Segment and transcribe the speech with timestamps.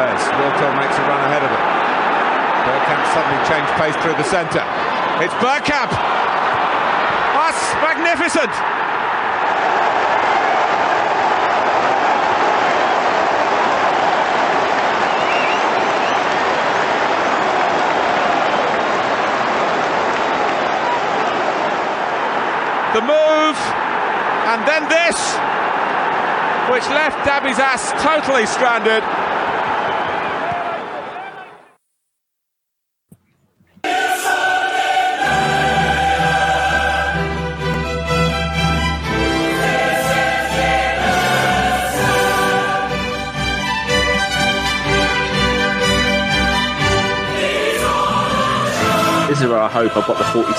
[0.00, 0.24] Perez.
[0.32, 1.60] Wiltord makes a run ahead of it.
[2.64, 4.64] Bergkamp suddenly changed pace through the centre.
[5.20, 5.92] It's Bergkamp!
[7.36, 8.48] That's magnificent!
[22.94, 23.56] The move,
[24.48, 25.36] and then this,
[26.72, 29.04] which left Dabizas totally stranded.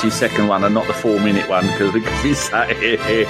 [0.01, 3.27] 42 second one and not the four minute one because we could be sat here.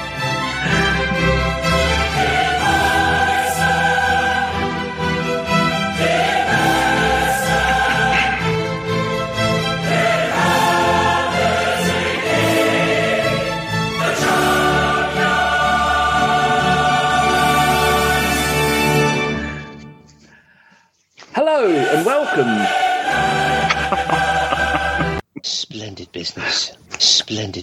[21.33, 22.80] Hello and welcome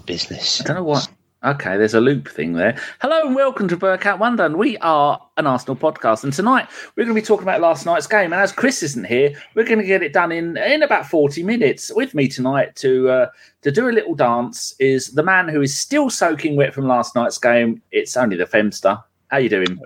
[0.08, 0.60] business.
[0.60, 1.06] I don't know what.
[1.44, 2.76] Okay, there's a loop thing there.
[3.00, 4.46] Hello and welcome to Bergkamp Wonder.
[4.46, 6.24] And we are an Arsenal podcast.
[6.24, 8.32] And tonight we're going to be talking about last night's game.
[8.32, 11.42] And as Chris isn't here, we're going to get it done in in about 40
[11.42, 11.92] minutes.
[11.94, 13.26] With me tonight to uh,
[13.60, 17.14] to do a little dance is the man who is still soaking wet from last
[17.14, 17.82] night's game.
[17.92, 19.00] It's only the Femster.
[19.28, 19.78] How you doing?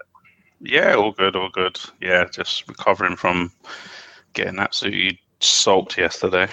[0.61, 1.81] Yeah, all good, all good.
[2.01, 3.53] Yeah, just recovering from
[4.35, 6.49] getting absolutely soaked yesterday.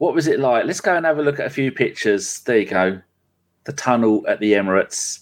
[0.00, 0.64] What was it like?
[0.64, 2.40] Let's go and have a look at a few pictures.
[2.40, 3.02] There you go.
[3.64, 5.20] The tunnel at the Emirates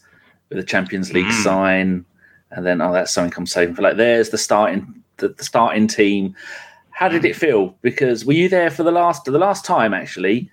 [0.49, 1.43] with the Champions League Mm.
[1.43, 2.05] sign,
[2.53, 3.83] and then oh, that's something I'm saving for.
[3.83, 6.37] Like, there's the starting the, the starting team.
[6.91, 7.75] How did it feel?
[7.83, 9.93] Because were you there for the last the last time?
[9.93, 10.49] Actually,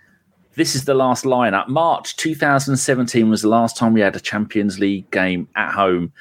[0.56, 1.68] this is the last lineup.
[1.68, 6.12] March 2017 was the last time we had a Champions League game at home.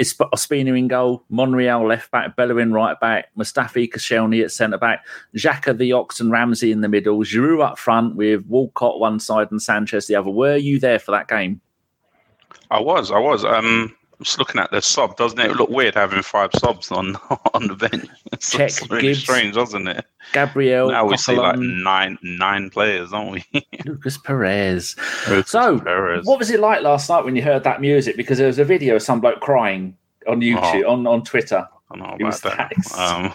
[0.00, 5.04] Ospina in goal, Monreal left back, Bellerin right back, Mustafi Koscielny at centre back,
[5.34, 9.50] Xhaka the Ox and Ramsey in the middle, Giroud up front with Walcott one side
[9.50, 10.30] and Sanchez the other.
[10.30, 11.60] Were you there for that game?
[12.70, 13.44] I was, I was.
[13.44, 17.16] Um, just looking at the sub, doesn't it look weird having five subs on
[17.54, 18.08] on the bench?
[18.32, 19.20] It's Check, really Gibbs.
[19.20, 20.04] strange, doesn't it?
[20.32, 23.44] Gabriel, now we see like nine nine players, don't we?
[23.86, 24.94] Lucas Perez.
[25.28, 26.24] Lucas So, Perez.
[26.26, 28.16] What was it like last night when you heard that music?
[28.16, 29.96] Because there was a video of some bloke crying
[30.28, 30.92] on YouTube, Oh.
[30.92, 31.66] on, on Twitter.
[31.90, 32.94] I don't know it was about taxed.
[32.96, 33.34] that.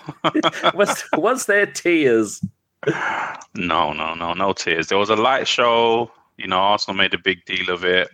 [0.63, 2.39] Um, Was, was there tears?
[3.55, 4.87] no, no, no, no tears.
[4.87, 6.11] There was a light show.
[6.37, 8.09] You know, Arsenal made a big deal of it.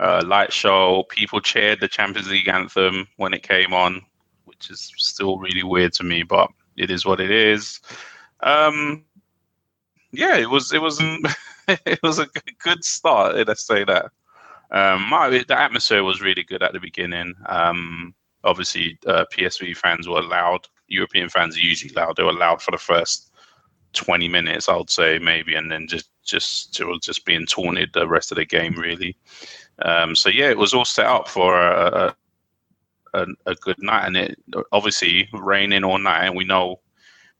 [0.00, 1.04] Uh, light show.
[1.10, 4.00] People cheered the Champions League anthem when it came on,
[4.46, 7.80] which is still really weird to me, but it is what it is.
[8.42, 9.04] Um,
[10.10, 10.72] yeah, it was.
[10.72, 10.98] It was.
[11.68, 12.26] it was a
[12.62, 13.46] good start.
[13.46, 14.06] Let's say that.
[14.70, 17.34] Um, my, the atmosphere was really good at the beginning.
[17.46, 20.66] Um, obviously, uh, PSV fans were loud.
[20.88, 22.16] European fans are usually loud.
[22.16, 23.30] They were loud for the first
[23.92, 27.90] 20 minutes, I would say, maybe, and then just just it was just being taunted
[27.92, 29.16] the rest of the game, really.
[29.82, 32.14] Um, so yeah, it was all set up for a,
[33.14, 34.38] a, a, good night, and it
[34.72, 36.80] obviously raining all night, and we know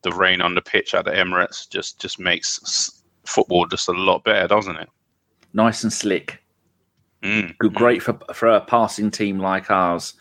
[0.03, 4.25] the rain on the pitch at the Emirates just just makes football just a lot
[4.25, 4.89] better, doesn't it?
[5.53, 6.43] Nice and slick.
[7.23, 7.57] Mm.
[7.59, 10.15] Good, great for for a passing team like ours.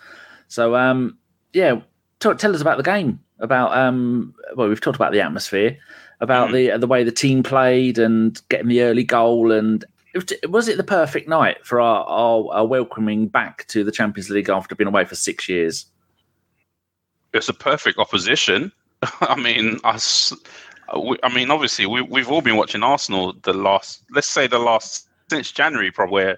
[0.47, 1.17] So, um,
[1.53, 1.79] yeah,
[2.19, 3.19] t- tell us about the game.
[3.39, 5.77] About um, well, we've talked about the atmosphere,
[6.19, 9.85] about the the way the team played and getting the early goal, and
[10.49, 14.49] was, it the perfect night for our, our, our welcoming back to the Champions League
[14.49, 15.85] after being away for six years?
[17.33, 18.71] it's a perfect opposition.
[19.21, 20.33] I mean, us.
[20.91, 25.07] I mean, obviously, we, we've all been watching Arsenal the last, let's say, the last
[25.29, 26.37] since January, probably where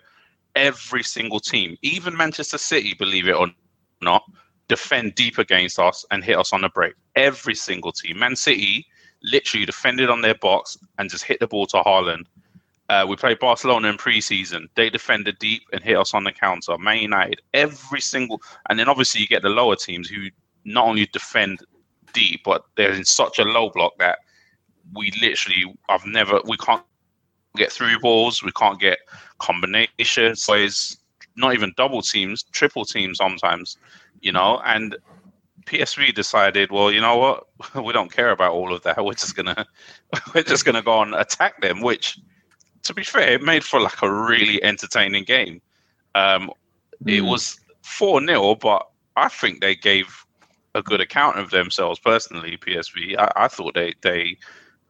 [0.56, 3.48] every single team, even Manchester City, believe it or
[4.02, 4.24] not,
[4.68, 6.94] defend deep against us and hit us on the break.
[7.16, 8.86] Every single team, Man City,
[9.24, 12.26] literally defended on their box and just hit the ball to Haaland.
[12.92, 14.68] Uh, we played Barcelona in preseason.
[14.76, 16.78] They defended deep and hit us on the counter.
[16.78, 20.28] Man United, every single, and then obviously you get the lower teams who
[20.66, 21.60] not only defend
[22.12, 24.20] deep, but they're in such a low block that
[24.94, 26.84] we literally, I've never, we can't
[27.56, 28.98] get through balls, we can't get
[29.40, 30.44] combinations.
[30.44, 30.98] So it's
[31.38, 33.78] not even double teams, triple teams sometimes,
[34.20, 34.62] you know.
[34.66, 34.98] And
[35.66, 37.48] PSV decided, well, you know what,
[37.86, 38.98] we don't care about all of that.
[39.06, 39.66] We're just gonna,
[40.36, 41.80] we're just gonna go and attack them.
[41.80, 42.20] Which,
[42.84, 45.62] to be fair, it made for like a really entertaining game.
[46.16, 46.52] Um,
[47.06, 47.30] it Mm.
[47.30, 50.26] was four 0 but I think they gave
[50.76, 52.58] a good account of themselves personally.
[52.58, 54.38] PSV, I, I thought they they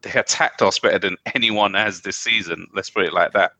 [0.01, 2.67] they attacked us better than anyone has this season.
[2.73, 3.53] Let's put it like that.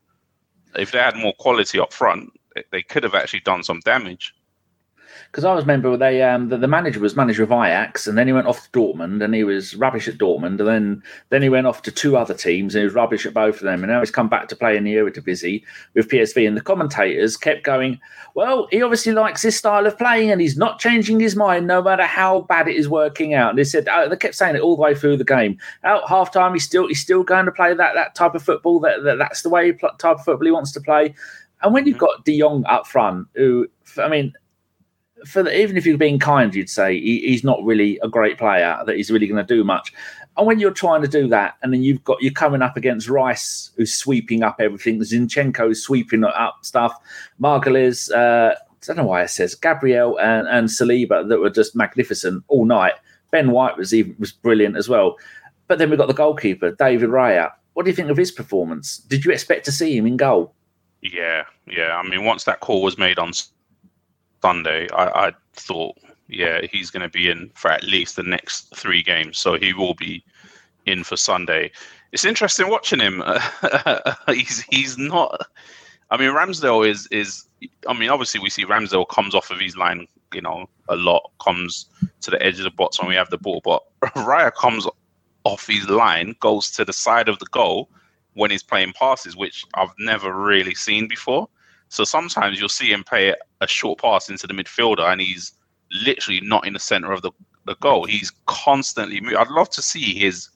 [0.76, 2.30] If they had more quality up front,
[2.72, 4.34] they could have actually done some damage
[5.32, 8.28] because I was member they um the, the, manager was manager of Ajax and then
[8.28, 11.50] he went off to Dortmund and he was rubbish at Dortmund and then then he
[11.50, 13.92] went off to two other teams and he was rubbish at both of them and
[13.92, 15.64] now he's come back to play in the Eredivisie
[15.94, 18.00] with PSV and the commentators kept going
[18.36, 21.82] well he obviously likes this style of playing and he's not changing his mind no
[21.82, 23.52] matter how bad it is working out.
[23.52, 25.58] And they said uh, they kept saying it all the way through the game.
[25.84, 28.80] Out half time he's still he's still going to play that that type of football
[28.82, 31.16] that, that that's the way type of football he wants to play.
[31.62, 32.06] And when you've mm-hmm.
[32.06, 33.68] got De Jong up front, who
[33.98, 34.34] I mean,
[35.26, 38.38] for the, even if you're being kind, you'd say he, he's not really a great
[38.38, 39.94] player, that he's really going to do much.
[40.38, 43.10] And when you're trying to do that, and then you've got you're coming up against
[43.10, 46.94] Rice, who's sweeping up everything, Zinchenko's sweeping up stuff,
[47.42, 51.76] Magalhães, uh, I don't know why it says Gabriel and, and Saliba that were just
[51.76, 52.94] magnificent all night.
[53.32, 55.18] Ben White was even was brilliant as well.
[55.68, 57.52] But then we've got the goalkeeper, David Raya.
[57.74, 58.98] What do you think of his performance?
[58.98, 60.54] Did you expect to see him in goal?
[61.02, 61.96] Yeah, yeah.
[61.96, 63.32] I mean, once that call was made on
[64.42, 65.98] Sunday, I, I thought,
[66.28, 69.38] yeah, he's going to be in for at least the next three games.
[69.38, 70.24] So he will be
[70.86, 71.72] in for Sunday.
[72.12, 73.24] It's interesting watching him.
[74.28, 75.48] he's he's not.
[76.10, 77.46] I mean, Ramsdale is is.
[77.88, 81.32] I mean, obviously we see Ramsdale comes off of his line, you know, a lot.
[81.40, 81.86] Comes
[82.22, 83.84] to the edge of the box when we have the ball, but
[84.16, 84.88] Raya comes
[85.44, 87.90] off his line, goes to the side of the goal
[88.34, 91.48] when he's playing passes, which I've never really seen before.
[91.92, 95.52] So sometimes you'll see him play a short pass into the midfielder, and he's
[95.92, 97.32] literally not in the center of the,
[97.66, 98.06] the goal.
[98.06, 99.22] He's constantly.
[99.36, 100.50] I'd love to see his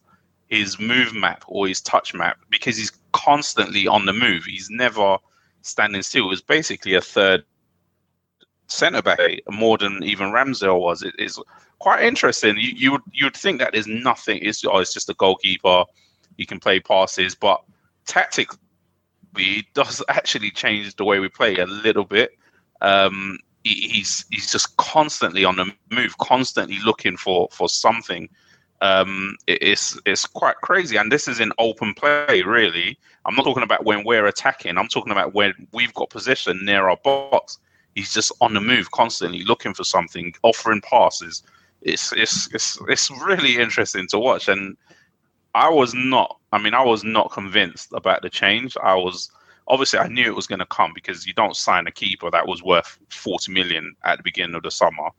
[0.47, 4.45] his move map or his touch map because he's constantly on the move.
[4.45, 5.17] He's never
[5.61, 6.29] standing still.
[6.29, 7.43] He's basically a third
[8.67, 11.03] centre back more than even Ramsdale was.
[11.03, 11.37] It is
[11.79, 12.55] quite interesting.
[12.57, 14.39] You you would you would think that there's nothing.
[14.41, 15.83] It's oh, it's just a goalkeeper.
[16.37, 17.61] He can play passes, but
[18.05, 18.57] tactically
[19.37, 22.37] he does actually change the way we play a little bit.
[22.81, 28.29] Um, he, he's he's just constantly on the move, constantly looking for for something.
[28.81, 32.43] Um, it, it's it's quite crazy, and this is in open play.
[32.43, 34.77] Really, I'm not talking about when we're attacking.
[34.77, 37.59] I'm talking about when we've got possession near our box.
[37.95, 41.43] He's just on the move, constantly looking for something, offering passes.
[41.81, 44.77] It's it's it's it's really interesting to watch, and
[45.55, 46.37] I was not.
[46.51, 48.75] I mean, I was not convinced about the change.
[48.83, 49.31] I was
[49.69, 52.47] obviously I knew it was going to come because you don't sign a keeper that
[52.47, 55.09] was worth forty million at the beginning of the summer,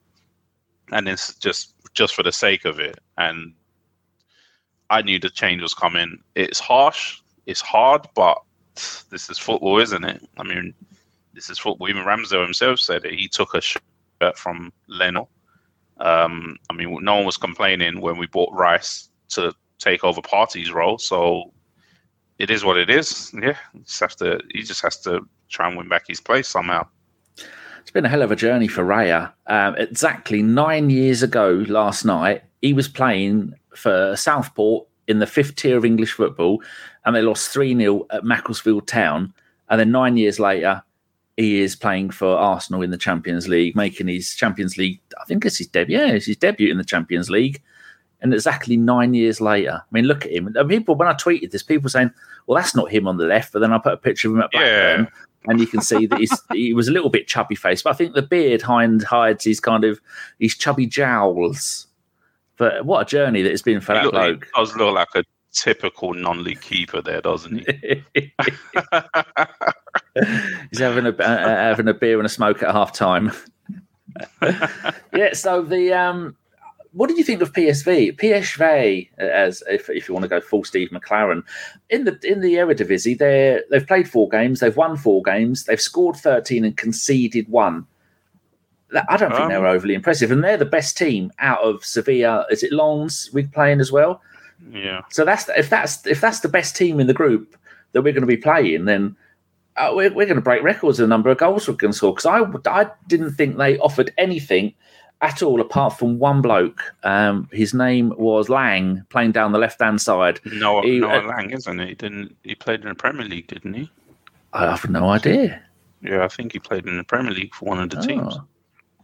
[0.93, 2.99] and it's just just for the sake of it.
[3.17, 3.55] And
[4.91, 6.19] I knew the change was coming.
[6.35, 7.19] It's harsh.
[7.47, 8.39] It's hard, but
[9.11, 10.29] this is football, isn't it?
[10.37, 10.75] I mean,
[11.33, 11.89] this is football.
[11.89, 13.15] Even Ramsdale himself said it.
[13.15, 13.81] He took a shirt
[14.37, 15.29] from Leno.
[15.97, 20.73] Um, I mean, no one was complaining when we bought Rice to take over Partey's
[20.73, 20.99] role.
[20.99, 21.53] So
[22.39, 23.33] it is what it is.
[23.35, 24.41] Yeah, he just have to.
[24.53, 26.87] He just has to try and win back his place somehow.
[27.81, 29.33] It's been a hell of a journey for Raya.
[29.47, 35.55] Um, exactly nine years ago, last night, he was playing for Southport in the fifth
[35.55, 36.63] tier of English football,
[37.05, 39.33] and they lost three 0 at Macclesfield Town.
[39.69, 40.83] And then nine years later,
[41.37, 45.01] he is playing for Arsenal in the Champions League, making his Champions League.
[45.21, 45.97] I think it's his debut.
[45.97, 47.63] Yeah, it's his debut in the Champions League
[48.21, 50.53] and exactly nine years later, I mean, look at him.
[50.55, 52.11] And people, when I tweeted this, people saying,
[52.47, 54.43] "Well, that's not him on the left," but then I put a picture of him
[54.43, 55.51] at Blackburn, yeah.
[55.51, 57.95] and you can see that he's, he was a little bit chubby faced, but I
[57.95, 60.01] think the beard hides hides his kind of
[60.39, 61.87] his chubby jowls.
[62.59, 64.45] But what a journey that it's been for he that look, bloke.
[64.47, 68.05] He does look like a typical non-league keeper there, doesn't he?
[70.71, 73.33] he's having a uh, having a beer and a smoke at half time.
[75.15, 76.37] yeah, so the um
[76.97, 78.17] what did you think of PSV?
[78.17, 81.43] PSV, as if, if you want to go full Steve McClaren,
[81.91, 85.81] in the in the Eredivisie, they they've played four games, they've won four games, they've
[85.81, 87.87] scored thirteen and conceded one.
[89.11, 92.47] I don't think um, they're overly impressive, and they're the best team out of Sevilla.
[92.51, 94.23] Is it Lens we're playing as well?
[94.71, 95.03] Yeah.
[95.11, 97.57] So that's if that's if that's the best team in the group
[97.93, 99.15] that we're going to be playing, then
[99.77, 101.97] uh, we're, we're going to break records of the number of goals we're going to
[101.97, 102.15] score.
[102.15, 104.73] Because I I didn't think they offered anything
[105.23, 106.95] at all, apart from one bloke.
[107.03, 110.41] Um, his name was Lang, playing down the left hand side.
[110.45, 111.95] No, he, Noa uh, Lang, isn't he?
[111.95, 113.47] Didn't he played in the Premier League?
[113.47, 113.91] Didn't he?
[114.53, 115.63] I have no idea.
[116.03, 118.03] Yeah, I think he played in the Premier League for one of the oh.
[118.03, 118.39] teams.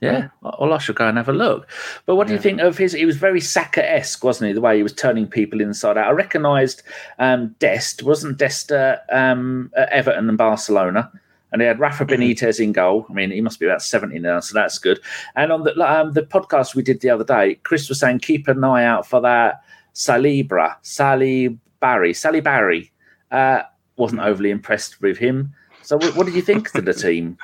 [0.03, 1.71] Yeah, well, I should go and have a look.
[2.07, 2.93] But what do you think of his?
[2.93, 4.53] He was very Saka esque, wasn't he?
[4.53, 6.09] The way he was turning people inside out.
[6.09, 6.83] I recognised
[7.21, 11.09] um, Dest, wasn't Dest uh, um, at Everton and Barcelona?
[11.53, 13.07] And they had Rafa Benitez in goal.
[13.09, 14.99] I mean, he must be about 70 now, so that's good.
[15.37, 18.49] And on the um, the podcast we did the other day, Chris was saying keep
[18.49, 19.63] an eye out for that
[19.95, 22.91] Salibra, Sally Barry, Sally Barry.
[23.31, 23.63] Uh,
[23.97, 25.53] wasn't overly impressed with him.
[25.83, 27.37] So, what, what did you think to the team?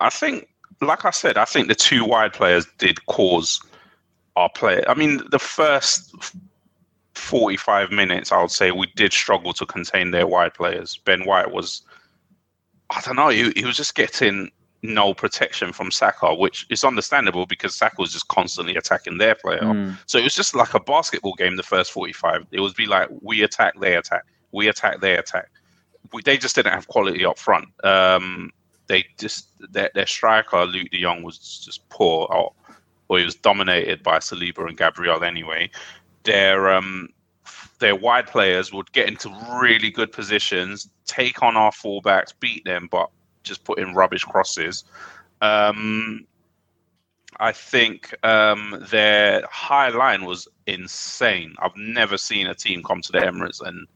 [0.00, 0.48] I think,
[0.80, 3.60] like I said, I think the two wide players did cause
[4.36, 4.82] our play.
[4.88, 6.14] I mean, the first
[7.14, 10.96] 45 minutes, I would say we did struggle to contain their wide players.
[10.98, 11.82] Ben White was,
[12.94, 14.50] I don't know, he, he was just getting
[14.82, 19.60] no protection from Saka, which is understandable because Saka was just constantly attacking their player.
[19.62, 19.96] Mm.
[20.06, 21.56] So it was just like a basketball game.
[21.56, 25.50] The first forty-five, it would be like we attack, they attack, we attack, they attack.
[26.12, 27.68] We, they just didn't have quality up front.
[27.84, 28.50] Um,
[28.88, 32.52] they just their, their striker Luke De Jong was just poor, or,
[33.08, 35.70] or he was dominated by Saliba and Gabriel anyway.
[36.24, 37.08] Their um,
[37.78, 42.88] their wide players would get into really good positions, take on our fullbacks, beat them,
[42.90, 43.10] but
[43.42, 44.84] just put in rubbish crosses.
[45.42, 46.26] Um,
[47.38, 51.54] I think um, their high line was insane.
[51.58, 53.86] I've never seen a team come to the Emirates and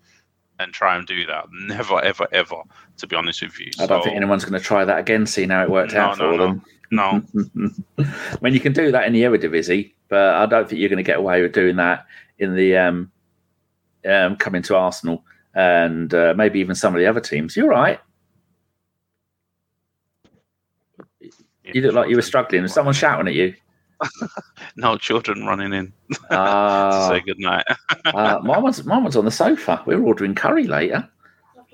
[0.58, 1.44] and try and do that.
[1.52, 2.56] Never, ever, ever.
[2.96, 5.50] To be honest with you, I don't think anyone's going to try that again, seeing
[5.50, 6.38] how it worked No, out for no.
[6.38, 6.62] them.
[6.90, 7.22] No,
[7.98, 10.96] I mean, you can do that in the Eredivisie, but I don't think you're going
[10.96, 12.06] to get away with doing that
[12.38, 13.10] in the um,
[14.08, 15.24] um, coming to Arsenal
[15.56, 17.56] and uh, maybe even some of the other teams.
[17.56, 17.98] You're right.
[21.64, 22.62] You look like you were struggling.
[22.62, 23.54] Was someone shouting at you?
[24.78, 27.64] No children running in to Ah, say good night.
[28.04, 29.82] uh, mine was mine was on the sofa.
[29.86, 31.08] We were ordering curry later.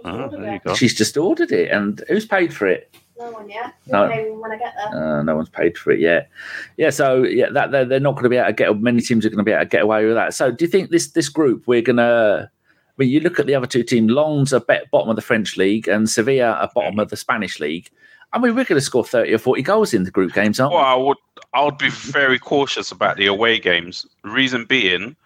[0.04, 0.74] Oh, there you go.
[0.74, 2.94] She's just ordered it, and who's paid for it?
[3.18, 3.74] No one yet.
[3.88, 4.06] No.
[4.08, 5.18] Maybe when I get there.
[5.18, 6.28] Uh, no one's paid for it yet.
[6.76, 8.80] Yeah, so yeah, that they're, they're not going to be able to get.
[8.80, 10.32] Many teams are going to be able to get away with that.
[10.32, 12.48] So, do you think this this group we're going to?
[12.96, 15.88] When you look at the other two teams, Lens are bottom of the French league,
[15.88, 17.88] and Sevilla are bottom of the Spanish league.
[18.32, 20.74] I mean, we're going to score thirty or forty goals in the group games, aren't
[20.74, 21.16] Well, I would
[21.54, 24.06] I would be very cautious about the away games.
[24.24, 25.16] Reason being,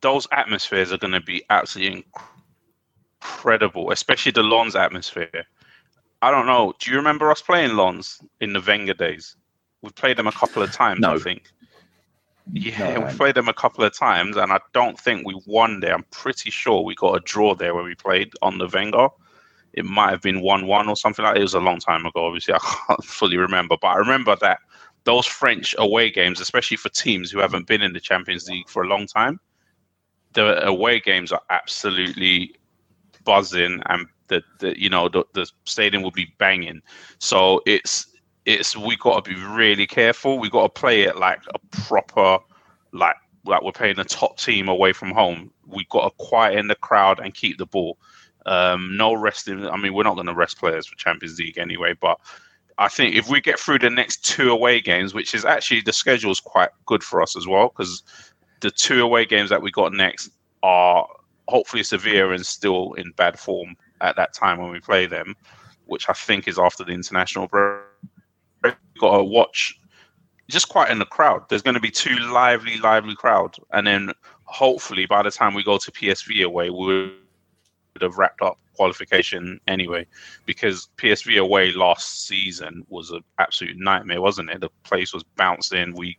[0.00, 2.04] those atmospheres are going to be absolutely
[3.20, 5.44] incredible, especially the Lons atmosphere.
[6.22, 6.74] I don't know.
[6.78, 9.36] Do you remember us playing Lons in the Wenger days?
[9.82, 11.18] We've played them a couple of times, I No.
[11.18, 11.50] think.
[12.52, 15.80] Yeah, No, we played them a couple of times, and I don't think we won
[15.80, 15.94] there.
[15.94, 19.08] I'm pretty sure we got a draw there when we played on the Wenger.
[19.72, 21.34] It might have been one-one or something like.
[21.34, 21.40] that.
[21.40, 22.26] It was a long time ago.
[22.26, 24.60] Obviously, I can't fully remember, but I remember that
[25.04, 28.82] those French away games, especially for teams who haven't been in the Champions League for
[28.82, 29.38] a long time,
[30.32, 32.54] the away games are absolutely
[33.24, 36.80] buzzing, and the, the you know the, the stadium will be banging.
[37.18, 38.06] So it's
[38.46, 40.38] it's we got to be really careful.
[40.38, 42.38] We got to play it like a proper
[42.92, 45.52] like like we're playing a top team away from home.
[45.66, 47.98] We got to quieten the crowd and keep the ball.
[48.46, 49.66] Um, no resting.
[49.66, 52.18] I mean, we're not going to rest players for Champions League anyway, but
[52.78, 55.92] I think if we get through the next two away games, which is actually the
[55.92, 58.02] schedule is quite good for us as well, because
[58.60, 60.30] the two away games that we got next
[60.62, 61.08] are
[61.48, 65.34] hopefully Sevilla and still in bad form at that time when we play them,
[65.86, 67.85] which I think is after the international break.
[68.98, 69.78] Got to watch
[70.48, 71.48] just quite in the crowd.
[71.48, 74.12] There's going to be two lively, lively crowd, and then
[74.44, 77.12] hopefully by the time we go to PSV away, we
[77.94, 80.06] would have wrapped up qualification anyway
[80.44, 84.60] because PSV away last season was an absolute nightmare, wasn't it?
[84.60, 85.94] The place was bouncing.
[85.94, 86.18] We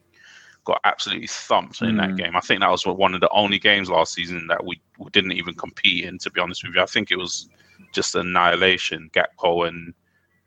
[0.65, 2.17] got absolutely thumped in that Mm.
[2.17, 2.35] game.
[2.35, 5.31] I think that was one of the only games last season that we, we didn't
[5.31, 6.17] even compete in.
[6.19, 7.47] To be honest with you, I think it was
[7.93, 9.09] just annihilation.
[9.13, 9.93] Gakpo and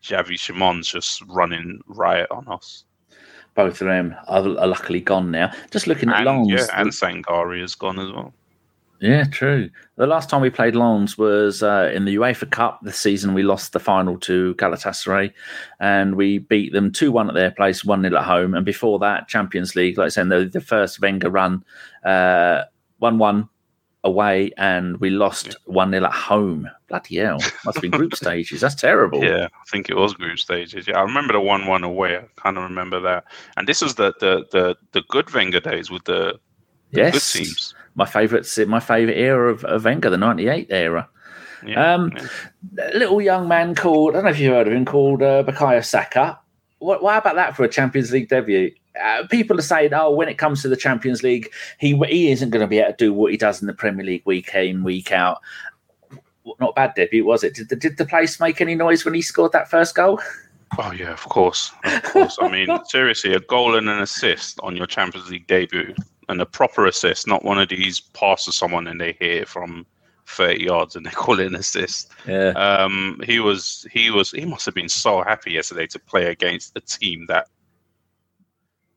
[0.02, 2.84] Xavi Simons just running riot on us.
[3.54, 5.52] Both of them are, are luckily gone now.
[5.70, 6.48] Just looking at And, Lens.
[6.50, 8.32] yeah, and Sangaré is gone as well.
[9.00, 9.70] Yeah, true.
[9.96, 12.80] The last time we played Lens was uh, in the UEFA Cup.
[12.82, 15.32] This season, we lost the final to Galatasaray,
[15.80, 18.54] and we beat them two one at their place, one 0 at home.
[18.54, 21.64] And before that, Champions League, like I said, the, the first Wenger run,
[22.02, 23.48] one one
[24.04, 26.68] away, and we lost one 0 at home.
[26.88, 27.38] Bloody hell!
[27.64, 28.60] Must have been group stages.
[28.60, 29.22] That's terrible.
[29.22, 30.86] Yeah, I think it was group stages.
[30.88, 32.16] Yeah, I remember the one-one away.
[32.16, 33.24] I kind of remember that.
[33.56, 36.38] And this was the the the, the good Wenger days with the,
[36.92, 37.32] the Yes.
[37.34, 37.74] good teams.
[37.96, 41.08] My favourite, my favourite era of, of Wenger, the '98 era.
[41.66, 42.88] Yeah, Um, yeah.
[42.94, 45.84] little young man called, I don't know if you've heard of him, called uh, Bukayo
[45.84, 46.38] Saka.
[46.78, 48.70] What, what about that for a Champions League debut?
[49.02, 52.50] Uh, people are saying, oh, when it comes to the Champions League, he he isn't
[52.50, 54.82] going to be able to do what he does in the Premier League week in,
[54.82, 55.38] week out.
[56.58, 57.54] Not a bad debut, was it?
[57.54, 60.20] Did the, did the place make any noise when he scored that first goal?
[60.78, 62.38] Oh yeah, of course, of course.
[62.40, 65.94] I mean, seriously, a goal and an assist on your Champions League debut,
[66.30, 69.48] and a proper assist, not one of these pass to someone and they hit it
[69.48, 69.84] from
[70.26, 72.12] thirty yards and they call it an assist.
[72.26, 72.50] Yeah.
[72.50, 76.76] Um, he was he was he must have been so happy yesterday to play against
[76.76, 77.48] a team that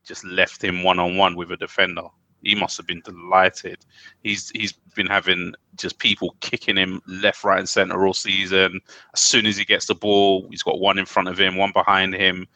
[0.04, 2.04] just left him one on one with a defender.
[2.44, 3.86] He must have been delighted.
[4.24, 8.82] He's he's been having just people kicking him left, right, and center all season.
[9.14, 11.72] As soon as he gets the ball, he's got one in front of him, one
[11.72, 12.48] behind him.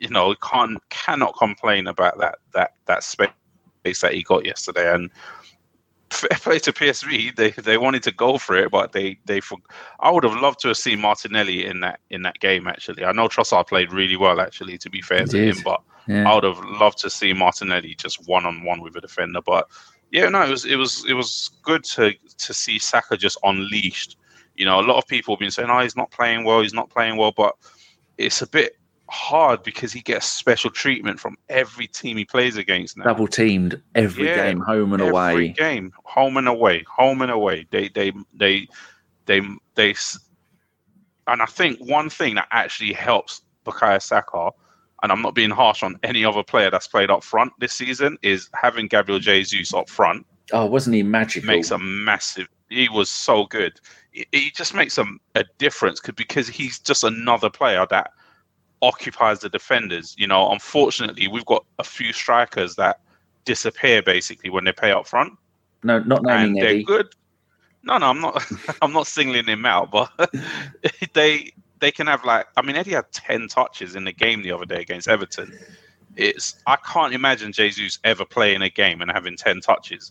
[0.00, 4.92] You know, can't cannot complain about that that that space that he got yesterday.
[4.92, 5.10] And
[6.10, 9.40] fair play to PSV, they they wanted to go for it, but they they.
[9.40, 9.58] For,
[10.00, 12.66] I would have loved to have seen Martinelli in that in that game.
[12.66, 14.40] Actually, I know Trossard played really well.
[14.40, 16.30] Actually, to be fair He to him, but Yeah.
[16.30, 19.40] I would have loved to see Martinelli just one on one with a defender.
[19.40, 19.68] But
[20.10, 24.16] yeah, no, it was it was it was good to to see Saka just unleashed.
[24.54, 26.62] You know, a lot of people have been saying, "Oh, he's not playing well.
[26.62, 27.56] He's not playing well," but
[28.18, 28.76] it's a bit
[29.08, 33.04] hard because he gets special treatment from every team he plays against now.
[33.04, 35.30] Double teamed every Yeah, game, home and every away.
[35.30, 37.66] Every game, home and away, home and away.
[37.70, 38.68] They they they
[39.26, 39.94] they they,
[41.26, 44.50] and I think one thing that actually helps Bukayo Saka,
[45.04, 48.16] and I'm not being harsh on any other player that's played up front this season,
[48.22, 51.46] is having Gabriel Jesus up front Oh, wasn't he magical?
[51.46, 52.48] makes a massive.
[52.70, 53.78] He was so good.
[54.12, 58.10] He, just makes a, a difference 'cause- because he's just another player that
[58.82, 60.14] occupies the defenders.
[60.18, 63.00] You know, unfortunately, we've got a few strikers that
[63.44, 65.32] disappear basically when they play up front,
[65.82, 66.84] no, not and they're Eddie.
[66.84, 67.08] good.
[67.82, 68.42] No, no, I'm not.
[68.82, 70.10] I'm not singling him out, but
[71.14, 71.52] they
[71.84, 72.46] they can have like.
[72.56, 75.52] I mean, Eddie had ten touches in the game the other day against Everton.
[76.16, 80.10] It's I can't imagine Jesus ever playing a game and having ten touches.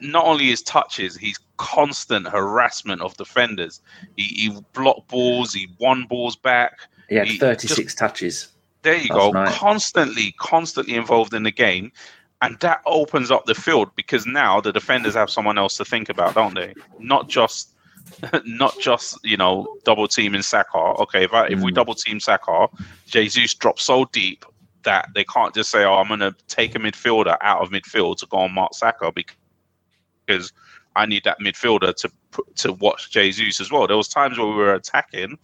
[0.00, 3.82] Not only his touches, he's constant harassment of defenders.
[4.16, 6.88] He, he blocked balls, he won balls back.
[7.10, 8.48] He had he 36 touches.
[8.80, 9.30] There you go.
[9.30, 9.52] night.
[9.52, 11.92] Constantly, constantly involved in the game.
[12.40, 16.08] And that opens up the field because now the defenders have someone else to think
[16.08, 16.72] about, don't they?
[16.98, 17.69] Not just
[18.44, 20.78] not just, you know, double teaming Saka.
[20.78, 21.74] Okay, if I, if we Mm.
[21.74, 22.68] double team Saka,
[23.06, 24.44] Jesus drops so deep
[24.84, 28.26] that they can't just say, Oh, I'm gonna take a midfielder out of midfield to
[28.26, 29.12] go on Mark Saka
[30.26, 30.52] because
[30.96, 33.86] I need that midfielder to put- to watch Jesus as well.
[33.86, 35.38] There was times where we were attacking,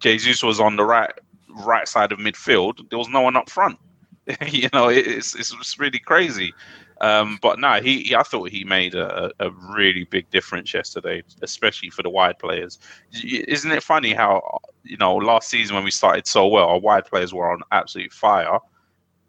[0.00, 1.12] Jesus was on the right
[1.48, 2.88] right side of midfield.
[2.90, 3.78] There was no one up front.
[4.48, 6.54] you know, it, it's it's it's really crazy.
[7.00, 11.22] Um, but no, he, he I thought he made a, a really big difference yesterday,
[11.42, 12.78] especially for the wide players.
[13.22, 17.06] Isn't it funny how you know last season when we started so well, our wide
[17.06, 18.58] players were on absolute fire,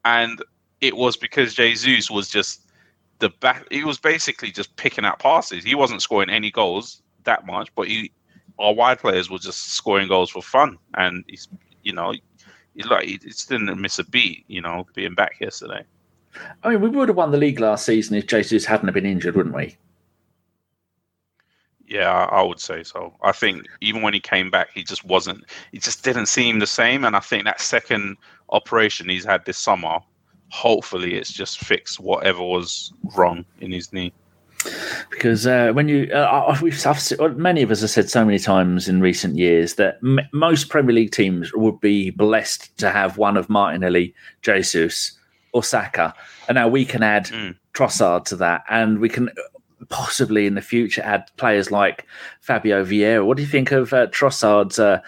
[0.03, 0.43] and
[0.81, 2.61] it was because Jesus was just
[3.19, 3.65] the back.
[3.71, 5.63] He was basically just picking out passes.
[5.63, 8.11] He wasn't scoring any goals that much, but he
[8.59, 11.47] our wide players were just scoring goals for fun, and he's
[11.83, 12.13] you know.
[12.89, 15.85] Like he just didn't miss a beat, you know, being back yesterday.
[16.63, 19.05] I mean, we would have won the league last season if Jesus hadn't have been
[19.05, 19.77] injured, wouldn't we?
[21.87, 23.13] Yeah, I would say so.
[23.21, 25.45] I think even when he came back, he just wasn't.
[25.71, 27.05] He just didn't seem the same.
[27.05, 28.17] And I think that second
[28.49, 29.99] operation he's had this summer,
[30.49, 34.11] hopefully, it's just fixed whatever was wrong in his knee.
[35.09, 38.87] because uh, when you uh, we've I've, many of us have said so many times
[38.87, 43.37] in recent years that m- most Premier League teams would be blessed to have one
[43.37, 45.11] of Martinelli, Jesus,
[45.55, 46.13] or Saka,
[46.47, 47.55] and now we can add Mm.
[47.73, 49.29] Trossard to that, and we can
[49.89, 52.05] possibly in the future add players like
[52.41, 53.25] Fabio Vieira.
[53.25, 54.99] What do you think of uh, Trossard's uh,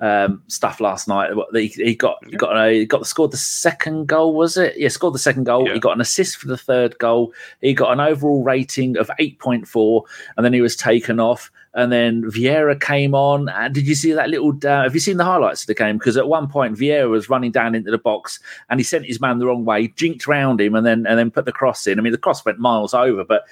[0.00, 1.30] um, stuff last night?
[1.52, 4.74] He, he got he got a, he got scored the second goal, was it?
[4.76, 5.66] Yeah, scored the second goal.
[5.66, 5.74] Yeah.
[5.74, 7.32] He got an assist for the third goal.
[7.60, 10.04] He got an overall rating of eight point four,
[10.36, 11.50] and then he was taken off.
[11.76, 13.48] And then Vieira came on.
[13.48, 14.50] And did you see that little?
[14.64, 15.98] Uh, have you seen the highlights of the game?
[15.98, 18.38] Because at one point Vieira was running down into the box,
[18.70, 21.30] and he sent his man the wrong way, jinked round him, and then and then
[21.32, 21.98] put the cross in.
[21.98, 23.42] I mean, the cross went miles over, but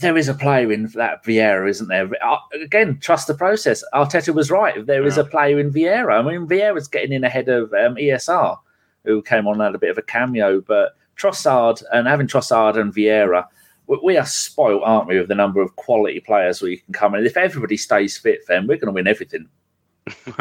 [0.00, 2.10] there is a player in that Vieira, isn't there?
[2.60, 3.82] Again, trust the process.
[3.94, 4.84] Arteta was right.
[4.84, 5.22] There is Yeah.
[5.22, 6.18] a player in Vieira.
[6.18, 8.58] I mean, Vieira's getting in ahead of um, ESR,
[9.04, 10.60] who came on and had a bit of a cameo.
[10.60, 13.46] But Trossard and having Trossard and Vieira,
[13.86, 17.14] we, we are spoilt, aren't we, with the number of quality players we can come
[17.14, 17.26] in.
[17.26, 19.48] If everybody stays fit, then we're going to win everything.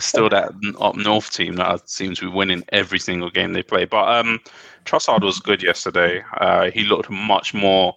[0.00, 3.84] Still, that up north team that seems to be winning every single game they play.
[3.84, 4.40] But um,
[4.84, 6.24] Trossard was good yesterday.
[6.38, 7.94] Uh, he looked much more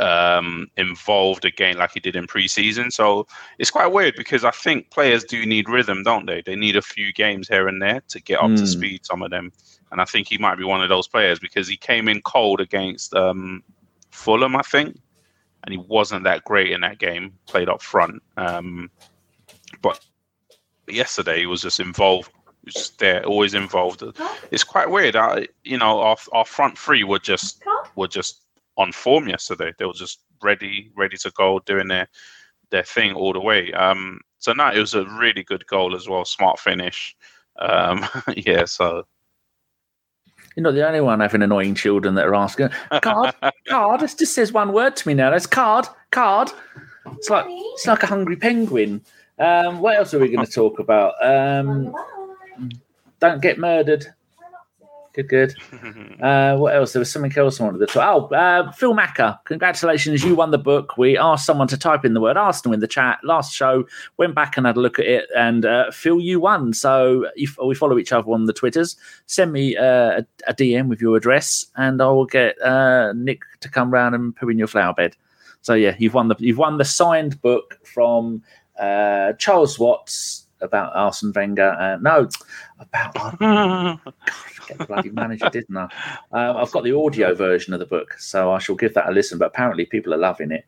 [0.00, 2.92] um, involved again, like he did in preseason.
[2.92, 3.26] So
[3.58, 6.42] it's quite weird because I think players do need rhythm, don't they?
[6.42, 8.68] They need a few games here and there to get up to Mm.
[8.68, 9.06] speed.
[9.06, 9.52] Some of them,
[9.90, 12.60] and I think he might be one of those players because he came in cold
[12.60, 13.62] against um,
[14.10, 14.98] Fulham, I think,
[15.64, 17.32] and he wasn't that great in that game.
[17.46, 18.90] Played up front, um,
[19.82, 20.00] but
[20.88, 22.32] yesterday he was just involved.
[22.64, 24.02] Was just there, always involved.
[24.50, 25.16] It's quite weird.
[25.16, 27.62] I, you know, our our front three were just
[27.94, 28.42] were just
[28.76, 29.72] on form yesterday.
[29.78, 32.08] They were just ready, ready to go, doing their
[32.70, 33.72] their thing all the way.
[33.72, 37.16] Um, so no, it was a really good goal as well, smart finish.
[37.58, 39.06] Um, yeah, so
[40.58, 43.32] You're not the only one having annoying children that are asking, card,
[43.68, 44.02] card.
[44.02, 45.30] It just says one word to me now.
[45.30, 46.50] That's card, card.
[47.12, 49.00] It's like it's like a hungry penguin.
[49.38, 51.14] Um, what else are we going to talk about?
[51.24, 51.94] Um,
[53.20, 54.12] don't get murdered.
[55.18, 55.54] Good, good.
[56.18, 56.92] Uh, what else?
[56.92, 58.32] There was something else I wanted to talk.
[58.32, 60.24] Oh, uh, Phil Macker, congratulations!
[60.24, 60.98] You won the book.
[60.98, 63.86] We asked someone to type in the word Arsenal in the chat last show.
[64.16, 66.72] Went back and had a look at it, and uh, Phil, you won.
[66.72, 70.88] So if we follow each other on the Twitters, send me uh, a, a DM
[70.88, 74.58] with your address, and I will get uh, Nick to come round and put in
[74.58, 75.14] your flower bed.
[75.62, 78.42] So yeah, you've won the you've won the signed book from
[78.80, 81.70] uh, Charles Watts about Arsene Wenger.
[81.70, 82.28] Uh, no,
[82.78, 84.00] about God,
[84.66, 85.88] get the bloody manager, didn't I?
[86.32, 89.12] Uh, I've got the audio version of the book, so I shall give that a
[89.12, 89.38] listen.
[89.38, 90.64] But apparently, people are loving it.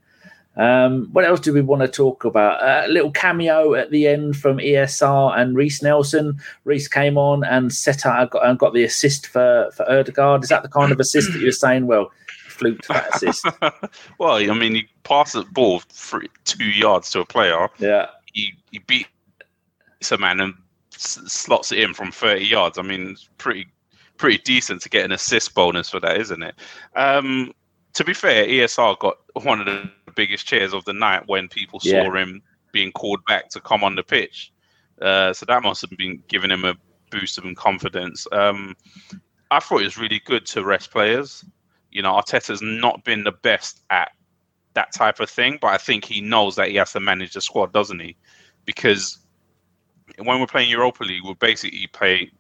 [0.57, 2.63] Um, what else do we want to talk about?
[2.63, 6.41] Uh, a little cameo at the end from ESR and Reiss Nelson.
[6.65, 10.43] Reiss came on and set out got, and got the assist for for Odegaard.
[10.43, 11.87] Is that the kind of assist that you're saying?
[11.87, 12.11] Well,
[12.61, 13.47] fluked that assist.
[14.19, 17.69] well, I mean, you pass the ball three, two yards to a player.
[17.79, 19.07] Yeah, He he
[20.01, 20.55] beats a man and
[20.95, 22.79] s- slots it in from thirty yards.
[22.79, 23.67] I mean, it's pretty
[24.17, 26.55] pretty decent to get an assist bonus for that, isn't it?
[26.97, 27.53] Um,
[27.95, 31.81] to be fair, ESR got one of the biggest cheers of the night when people
[31.83, 32.05] Yeah.
[32.05, 34.53] saw him being called back to come on the pitch.
[35.01, 36.77] Uh, so that must have been giving him a
[37.11, 38.27] boost of confidence.
[38.31, 38.77] Um,
[39.51, 41.43] I thought it was really good to rest players.
[41.91, 44.13] You know, Arteta's not been the best at
[44.75, 47.41] that type of thing, but I think he knows that he has to manage the
[47.41, 48.17] squad, doesn't he?
[48.67, 49.19] Because
[50.19, 52.31] when we're playing Europa League, we'll basically play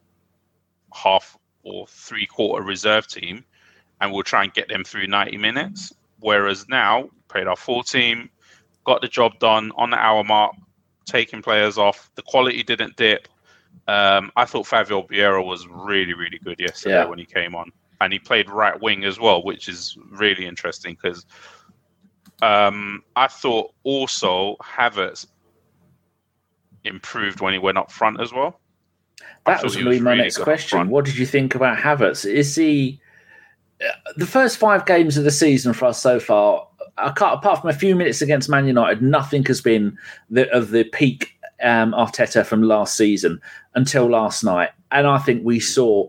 [0.94, 3.44] half or three quarter reserve team,
[4.00, 5.92] and we'll try and get them through 90 minutes.
[6.20, 8.30] Whereas now, played our full team,
[8.84, 10.54] got the job done on the hour mark,
[11.06, 12.10] taking players off.
[12.14, 13.28] The quality didn't dip.
[13.88, 17.06] Um, I thought Fabio Vieira was really, really good yesterday Yeah.
[17.06, 20.96] when he came on, and he played right wing as well, which is really interesting
[21.00, 21.24] because
[22.42, 25.26] um, I thought also Havertz
[26.84, 28.60] improved when he went up front as well.
[29.46, 30.88] That was to be my really next question.
[30.88, 32.24] What did you think about Havertz?
[32.24, 33.00] Is he
[33.82, 36.66] uh, the first five games of the season for us so far?
[36.98, 39.96] I can't, apart from a few minutes against Man United, nothing has been
[40.28, 43.40] the, of the peak um, Arteta from last season
[43.74, 45.46] until last night, and I think Hmm.
[45.46, 46.08] we saw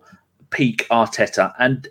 [0.50, 1.54] peak Arteta.
[1.60, 1.88] And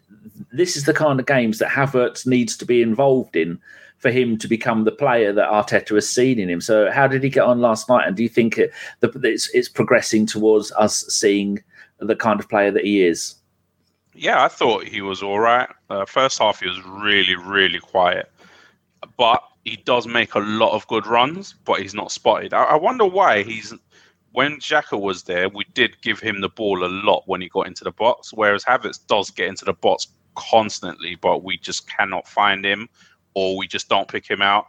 [0.53, 3.59] this is the kind of games that Havertz needs to be involved in
[4.01, 6.61] for him to become the player that Arteta has seen in him.
[6.61, 8.09] So, how did he get on last night?
[8.09, 11.63] And do you think it, the, it's, it's progressing towards us seeing
[11.99, 13.37] the kind of player that he is?
[14.15, 15.69] Yeah, I thought he was all right.
[15.89, 18.33] Uh, first half, he was really, really quiet.
[19.17, 22.55] But he does make a lot of good runs, but he's not spotted.
[22.55, 23.73] I, I wonder why he's.
[24.33, 27.67] When Xhaka was there, we did give him the ball a lot when he got
[27.67, 32.29] into the box, whereas Havertz does get into the box constantly, but we just cannot
[32.29, 32.89] find him
[33.35, 34.67] or we just don't pick him out.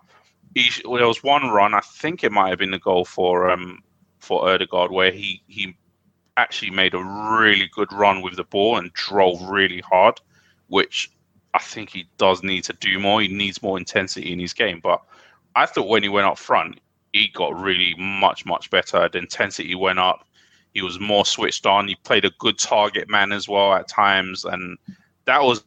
[0.55, 3.83] He, there was one run, I think it might have been the goal for um
[4.19, 5.75] for Odegaard, where he he
[6.37, 7.03] actually made a
[7.39, 10.19] really good run with the ball and drove really hard,
[10.67, 11.11] which
[11.53, 13.21] I think he does need to do more.
[13.21, 14.79] He needs more intensity in his game.
[14.81, 15.01] But
[15.55, 16.79] I thought when he went up front,
[17.13, 19.09] he got really much, much better.
[19.09, 20.25] The intensity went up.
[20.73, 21.87] He was more switched on.
[21.87, 24.45] He played a good target man as well at times.
[24.45, 24.77] And
[25.25, 25.65] that was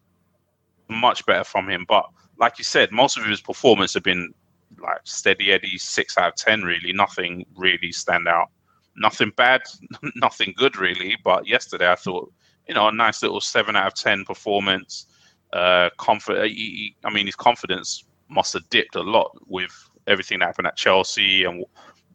[0.88, 1.84] much better from him.
[1.86, 2.06] But
[2.38, 4.32] like you said, most of his performance have been
[4.80, 6.92] like steady Eddie, six out of 10, really.
[6.92, 8.50] Nothing really stand out
[8.96, 9.62] nothing bad,
[10.16, 11.16] nothing good really.
[11.24, 12.32] But yesterday, I thought,
[12.68, 15.06] you know, a nice little seven out of ten performance.
[15.52, 16.48] Uh, confident.
[16.48, 19.72] He, I mean, his confidence must have dipped a lot with
[20.06, 21.64] everything that happened at Chelsea and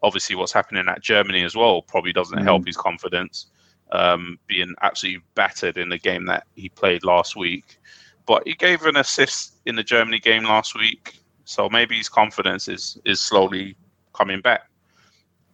[0.04, 1.82] obviously what's happening at Germany as well.
[1.82, 2.44] Probably doesn't Mm.
[2.44, 3.48] help his confidence.
[3.92, 7.80] Um, being absolutely battered in the game that he played last week,
[8.30, 12.68] but he gave an assist in the Germany game last week, so maybe his confidence
[12.68, 13.76] is is slowly
[14.14, 14.70] coming back.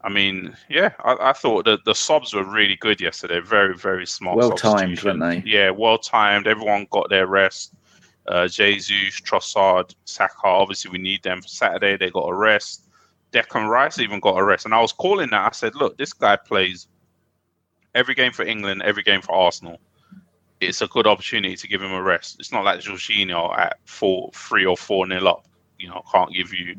[0.01, 3.39] I mean, yeah, I, I thought that the subs were really good yesterday.
[3.39, 4.35] Very, very smart.
[4.35, 5.41] Well timed, weren't they?
[5.45, 6.47] Yeah, well timed.
[6.47, 7.73] Everyone got their rest.
[8.27, 10.33] Uh, Jesus, Trossard, Saka.
[10.43, 11.95] Obviously, we need them for Saturday.
[11.95, 12.89] They got a rest.
[13.31, 14.65] Declan Rice even got a rest.
[14.65, 15.47] And I was calling that.
[15.47, 16.87] I said, look, this guy plays
[17.93, 19.79] every game for England, every game for Arsenal.
[20.61, 22.37] It's a good opportunity to give him a rest.
[22.39, 25.45] It's not like Jorginho at four, three or four nil up.
[25.77, 26.75] You know, can't give you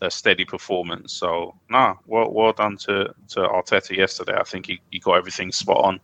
[0.00, 1.12] a steady performance.
[1.12, 4.34] So, nah, well, well done to, to Arteta yesterday.
[4.36, 6.00] I think he, he got everything spot on.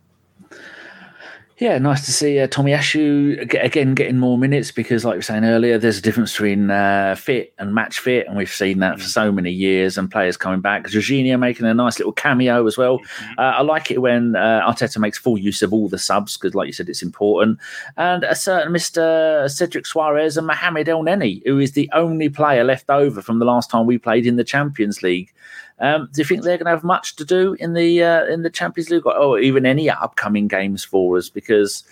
[1.59, 5.43] Yeah, nice to see uh, Tomiyasu again getting more minutes because, like we were saying
[5.43, 9.05] earlier, there's a difference between uh, fit and match fit, and we've seen that for
[9.05, 9.97] so many years.
[9.97, 13.01] And players coming back, Jorginho making a nice little cameo as well.
[13.37, 16.55] Uh, I like it when uh, Arteta makes full use of all the subs because,
[16.55, 17.59] like you said, it's important.
[17.97, 22.89] And a certain Mister Cedric Soares and Mohamed Elneny, who is the only player left
[22.89, 25.33] over from the last time we played in the Champions League.
[25.81, 28.43] Um, do you think they're going to have much to do in the uh, in
[28.43, 31.29] the Champions League, or, even any upcoming games for us?
[31.29, 31.83] Because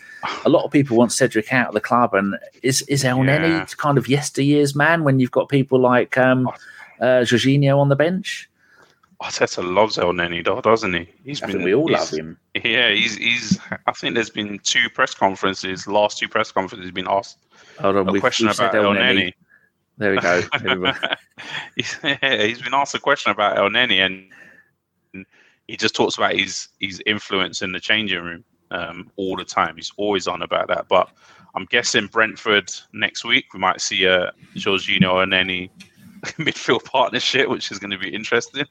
[0.45, 3.39] a lot of people want Cedric out of the club, and is is El Yeah.
[3.39, 6.47] Neni kind of yesteryear's man when you've got people like um,
[7.00, 8.50] uh, Jorginho on the bench?
[9.21, 11.10] Arteta loves El though, doesn't he?
[11.23, 12.38] He's I think we all love him.
[12.54, 13.60] Yeah, he's he's.
[13.88, 15.88] I think there's been two press conferences.
[15.88, 17.38] Last two press conferences, he's been asked
[17.80, 18.93] Hold on, a question about El.
[18.93, 19.34] Neni.
[19.98, 20.42] There we go.
[20.62, 20.98] Here we go.
[21.76, 25.26] he's, yeah, he's been asked a question about Elneny, and
[25.68, 29.76] he just talks about his his influence in the changing room um, all the time.
[29.76, 30.88] He's always on about that.
[30.88, 31.10] But
[31.56, 35.72] I'm guessing Brentford next week we might see a Jorginho and any
[36.38, 38.66] midfield partnership, which is going to be interesting.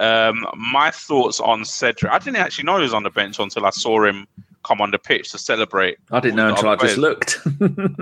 [0.00, 2.12] Um, my thoughts on Cedric.
[2.12, 4.26] I didn't actually know he was on the bench until I saw him
[4.66, 5.98] come on the pitch to celebrate.
[6.10, 7.38] I didn't know until I just looked.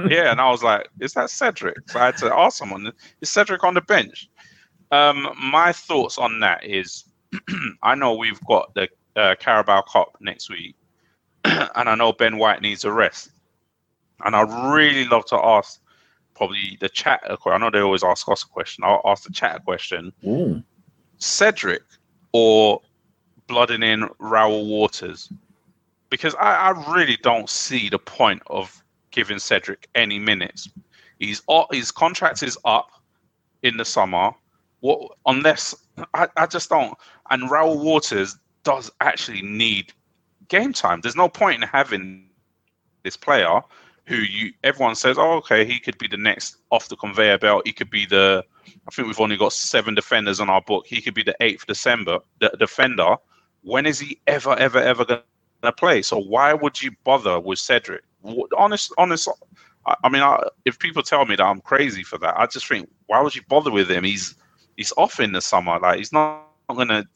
[0.09, 3.31] Yeah, and I was like, "Is that Cedric?" So I had to ask someone, "Is
[3.31, 4.29] Cedric on the bench?"
[4.91, 7.05] Um, my thoughts on that is,
[7.83, 10.77] I know we've got the uh, Carabao Cup next week,
[11.45, 13.31] and I know Ben White needs a rest,
[14.25, 15.81] and I'd really love to ask
[16.35, 17.21] probably the chat.
[17.29, 18.85] I know they always ask us a question.
[18.85, 20.63] I'll ask the chat a question: Ooh.
[21.19, 21.83] Cedric
[22.33, 22.81] or
[23.47, 25.31] blooding in Reuell Walters?
[26.15, 30.69] Because I, I really don't see the point of giving Cedric any minutes.
[31.19, 32.89] He's his contract is up
[33.65, 34.31] in the summer.
[34.79, 35.75] What unless
[36.15, 36.97] I, I just don't.
[37.31, 39.93] And Reuell Walters does actually need
[40.47, 41.01] game time.
[41.01, 42.29] There's no point in having
[43.03, 43.61] this player
[44.07, 47.67] who you everyone says, oh, okay, he could be the next off the conveyor belt.
[47.67, 48.45] He could be the.
[48.87, 50.87] I think we've only got seven defenders on our book.
[50.87, 53.17] He could be the eighth December the defender.
[53.63, 55.23] When is he ever, ever, ever going
[55.65, 56.03] to play?
[56.03, 58.03] So why would you bother with Cedric?
[58.57, 59.29] Honest, honest.
[59.87, 62.89] I, mean, I, if people tell me that I'm crazy for that, I just think,
[63.07, 64.05] why would you bother with him?
[64.05, 64.35] He's
[64.77, 65.79] he's off in the summer.
[65.79, 66.43] Like he's not,
[66.75, 67.07] going to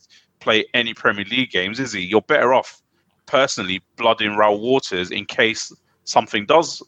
[0.40, 2.02] play any Premier League games, is he?
[2.02, 2.82] You're better off
[3.24, 5.72] personally blooding Reuell Walters in case
[6.04, 6.82] something does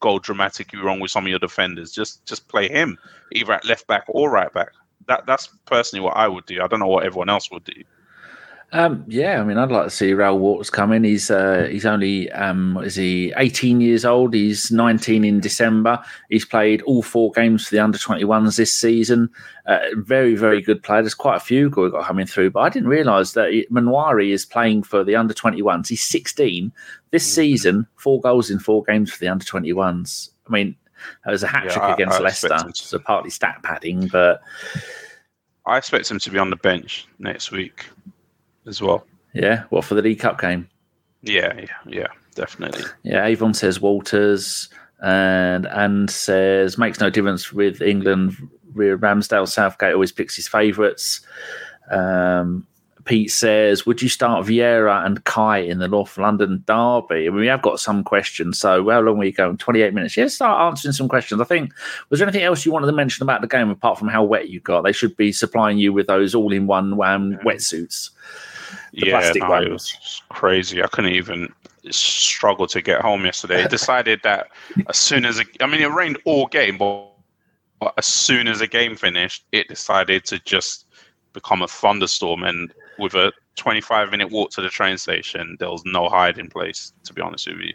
[0.00, 1.92] go dramatically wrong with some of your defenders.
[1.92, 2.98] Just just play him
[3.32, 4.70] either at left back or right back.
[5.06, 6.62] That that's personally what I would do.
[6.62, 7.82] I don't know what everyone else would do.
[8.70, 11.02] Um, yeah, I mean, I'd like to see Reuell Walters come in.
[11.02, 14.34] He's uh, he's only um, what is he 18 years old?
[14.34, 15.98] He's 19 in December.
[16.28, 19.30] He's played all four games for the under 21s this season.
[19.64, 21.00] Uh, very very good player.
[21.00, 24.44] There's quite a few got coming through, but I didn't realise that he- Nwaneri is
[24.44, 25.88] playing for the under 21s.
[25.88, 26.70] He's 16
[27.10, 27.86] this season.
[27.96, 30.28] Four goals in four games for the under 21s.
[30.46, 30.76] I mean,
[31.24, 34.08] that was a hat trick I- against I Leicester, him to- so partly stat padding,
[34.08, 34.42] but
[35.64, 37.86] I expect him to be on the bench next week
[38.68, 39.04] as well.
[39.34, 40.68] yeah, what for the League Cup game?
[41.22, 42.84] Yeah, yeah, yeah, definitely.
[43.02, 44.68] Yeah, Avon says Walters,
[45.00, 48.36] and and says makes no difference with England.
[48.74, 51.20] Ramsdale, Southgate always picks his favourites.
[51.90, 52.66] Um,
[53.08, 57.26] Pete says, would you start Vieira and Kai in the North London derby?
[57.26, 58.58] I mean, we have got some questions.
[58.58, 59.56] So how long are we going?
[59.56, 60.14] 28 minutes.
[60.14, 61.40] Yeah, start answering some questions.
[61.40, 61.72] I think,
[62.10, 64.50] was there anything else you wanted to mention about the game apart from how wet
[64.50, 64.82] you got?
[64.82, 68.10] They should be supplying you with those all-in-one um, wetsuits.
[68.92, 69.66] The yeah, plastic no, ones.
[69.66, 70.82] it was crazy.
[70.82, 71.52] I couldn't even
[71.90, 73.62] struggle to get home yesterday.
[73.62, 74.48] It decided that
[74.88, 77.10] as soon as it, I mean, it rained all game, but,
[77.80, 80.86] but as soon as the game finished, it decided to just
[81.32, 82.44] become a thunderstorm.
[82.44, 86.92] And with a 25 minute walk to the train station, there was no hiding place.
[87.04, 87.74] To be honest with you,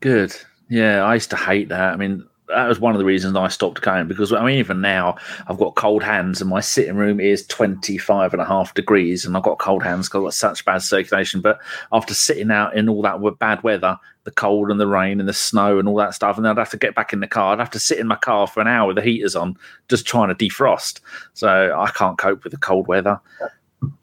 [0.00, 0.36] Good.
[0.68, 1.92] Yeah, I used to hate that.
[1.92, 4.80] I mean, that was one of the reasons I stopped going because I mean, even
[4.80, 9.24] now I've got cold hands and my sitting room is 25 and a half degrees
[9.24, 11.40] and I've got cold hands because I've got such bad circulation.
[11.40, 11.58] But
[11.92, 15.34] after sitting out in all that bad weather, the cold and the rain and the
[15.34, 17.52] snow and all that stuff, and then I'd have to get back in the car.
[17.52, 19.56] I'd have to sit in my car for an hour with the heaters on,
[19.88, 21.00] just trying to defrost.
[21.34, 23.20] So I can't cope with the cold weather.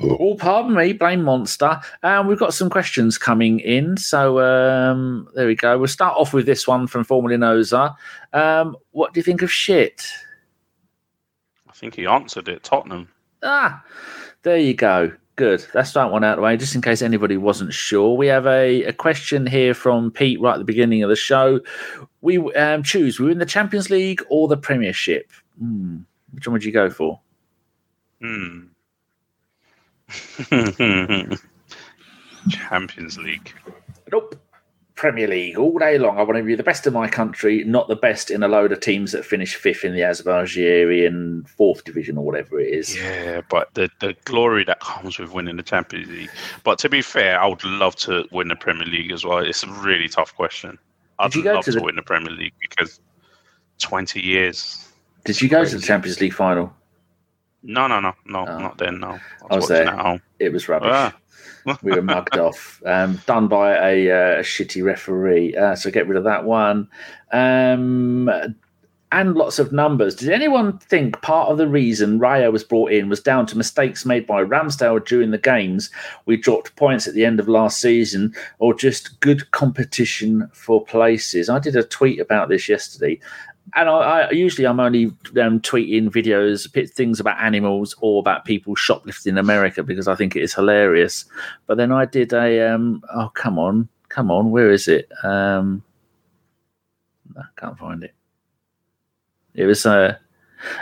[0.01, 1.79] Oh, pardon me, blame monster.
[2.03, 3.97] And we've got some questions coming in.
[3.97, 5.77] So um, there we go.
[5.77, 7.95] We'll start off with this one from Formula Noza.
[8.33, 10.05] Um, what do you think of shit?
[11.69, 12.63] I think he answered it.
[12.63, 13.09] Tottenham.
[13.43, 13.83] Ah,
[14.43, 15.11] there you go.
[15.37, 15.65] Good.
[15.73, 18.15] That's that one out of the way, just in case anybody wasn't sure.
[18.15, 21.61] We have a, a question here from Pete right at the beginning of the show.
[22.21, 25.31] We um, choose, we win the Champions League or the Premiership?
[25.57, 25.99] Hmm.
[26.33, 27.19] Which one would you go for?
[28.21, 28.67] Hmm.
[32.49, 33.53] Champions League.
[34.11, 34.35] Nope.
[35.01, 36.19] Premier League all day long.
[36.19, 38.71] I want to be the best of my country, not the best in a load
[38.71, 42.95] of teams that finish fifth in the Azerbaijan fourth division or whatever it is.
[42.95, 46.29] Yeah, but the the glory that comes with winning the Champions League.
[46.63, 49.39] But to be fair, I would love to win the Premier League as well.
[49.39, 50.77] It's a really tough question.
[51.17, 52.99] I'd Did you go love to to, win the Premier League because
[53.79, 54.87] twenty years.
[55.25, 56.71] Did you go to the Champions League final?
[57.63, 58.59] No, no, no, no, Oh.
[58.59, 58.99] not then.
[58.99, 59.19] No, I was,
[59.51, 59.93] I was watching there.
[59.93, 60.21] at home.
[60.39, 60.89] It was rubbish.
[60.91, 61.15] Ah.
[61.83, 65.55] we were mugged off, um, done by a, uh, a shitty referee.
[65.55, 66.87] Uh, so get rid of that one.
[67.31, 68.29] Um,
[69.13, 70.15] and lots of numbers.
[70.15, 74.05] Did anyone think part of the reason Raya was brought in was down to mistakes
[74.05, 75.91] made by Ramsdale during the games?
[76.25, 81.49] We dropped points at the end of last season, or just good competition for places?
[81.49, 83.19] I did a tweet about this yesterday.
[83.75, 85.05] And I, I usually I'm only
[85.41, 90.35] um, tweeting videos, things about animals or about people shoplifting in America because I think
[90.35, 91.25] it is hilarious.
[91.67, 95.09] But then I did a um, oh come on, come on, where is it?
[95.23, 95.83] Um,
[97.37, 98.13] I can't find it.
[99.53, 100.17] It was uh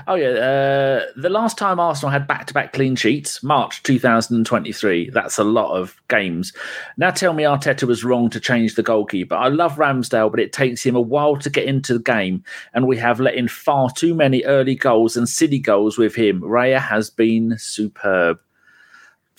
[0.07, 5.09] oh yeah, uh, the last time Arsenal had back-to-back clean sheets, March 2023.
[5.09, 6.53] That's a lot of games.
[6.97, 9.35] Now tell me Arteta was wrong to change the goalkeeper.
[9.35, 12.87] I love Ramsdale, but it takes him a while to get into the game, and
[12.87, 16.41] we have let in far too many early goals and silly goals with him.
[16.41, 18.39] Raya has been superb.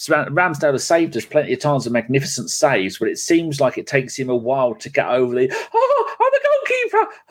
[0.09, 3.76] Ram- Ramsdale has saved us plenty of times with magnificent saves, but it seems like
[3.76, 6.39] it takes him a while to get over the oh, the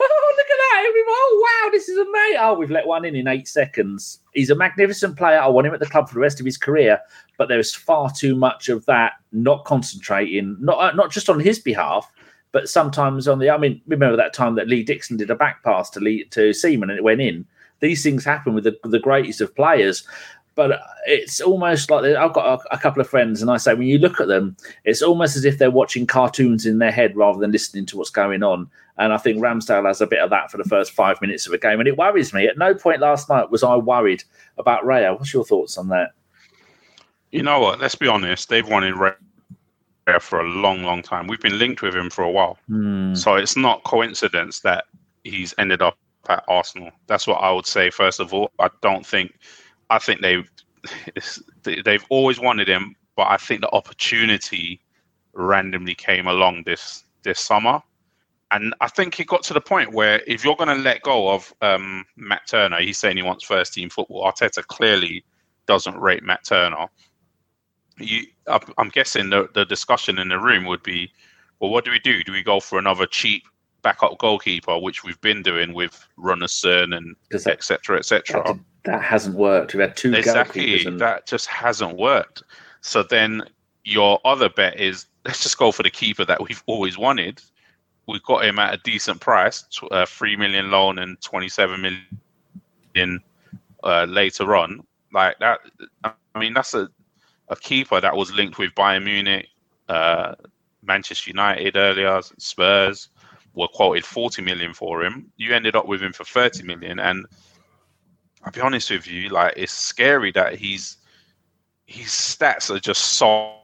[0.02, 0.84] Oh, look at that!
[0.88, 2.38] Everyone, oh, wow, this is amazing.
[2.40, 4.20] Oh, we've let one in in eight seconds.
[4.32, 5.38] He's a magnificent player.
[5.38, 6.98] I want him at the club for the rest of his career,
[7.36, 11.58] but there's far too much of that not concentrating, not uh, not just on his
[11.58, 12.10] behalf,
[12.52, 13.50] but sometimes on the.
[13.50, 16.52] I mean, remember that time that Lee Dixon did a back pass to Lee to
[16.52, 17.46] Seaman and it went in.
[17.80, 20.06] These things happen with the, the greatest of players
[20.60, 23.86] but it's almost like I've got a, a couple of friends, and I say when
[23.86, 27.38] you look at them, it's almost as if they're watching cartoons in their head rather
[27.38, 28.70] than listening to what's going on.
[28.98, 31.54] And I think Ramsdale has a bit of that for the first five minutes of
[31.54, 32.46] a game, and it worries me.
[32.46, 34.22] At no point last night was I worried
[34.58, 35.18] about Raya.
[35.18, 36.10] What's your thoughts on that?
[37.32, 37.80] You know what?
[37.80, 38.50] Let's be honest.
[38.50, 41.26] They've wanted Raya for a long, long time.
[41.26, 42.58] We've been linked with him for a while.
[42.66, 43.14] Hmm.
[43.14, 44.84] So it's not coincidence that
[45.24, 45.96] he's ended up
[46.28, 46.90] at Arsenal.
[47.06, 47.88] That's what I would say.
[47.88, 49.32] First of all, I don't think.
[49.90, 50.48] I think they've
[51.64, 54.80] they- they've always wanted him, but I think the opportunity
[55.32, 57.80] randomly came along this this summer,
[58.50, 61.30] and I think it got to the point where if you're going to let go
[61.30, 64.24] of um, Matt Turner, he's saying he wants first team football.
[64.24, 65.24] Arteta clearly
[65.66, 66.86] doesn't rate Matt Turner.
[67.98, 68.24] You,
[68.78, 71.12] I'm guessing the the discussion in the room would be,
[71.58, 72.24] well, what do we do?
[72.24, 73.42] Do we go for another cheap
[73.82, 77.16] backup goalkeeper, which we've been doing with Runarsson and
[77.52, 77.98] etc.
[77.98, 78.42] etc.
[78.84, 79.74] that, hasn't worked.
[79.74, 82.42] We've had two Exactly, and that just hasn't worked.
[82.80, 83.42] So then
[83.84, 87.42] your other bet is let's just go for the keeper that we've always wanted.
[88.06, 91.80] We've got him at a decent price, uh, three million loan and twenty-seven
[92.94, 93.22] million
[93.84, 94.84] uh, later on.
[95.12, 95.60] Like that,
[96.04, 96.88] I mean, that's a
[97.50, 99.48] a keeper that was linked with Bayern Munich,
[99.88, 100.34] uh,
[100.82, 103.08] Manchester United earlier, Spurs
[103.54, 105.30] were quoted 40 million for him.
[105.36, 107.00] You ended up with him for 30 million.
[107.00, 107.26] And
[108.44, 110.96] I'll be honest with you, like it's scary that he's
[111.86, 113.56] his stats are just so,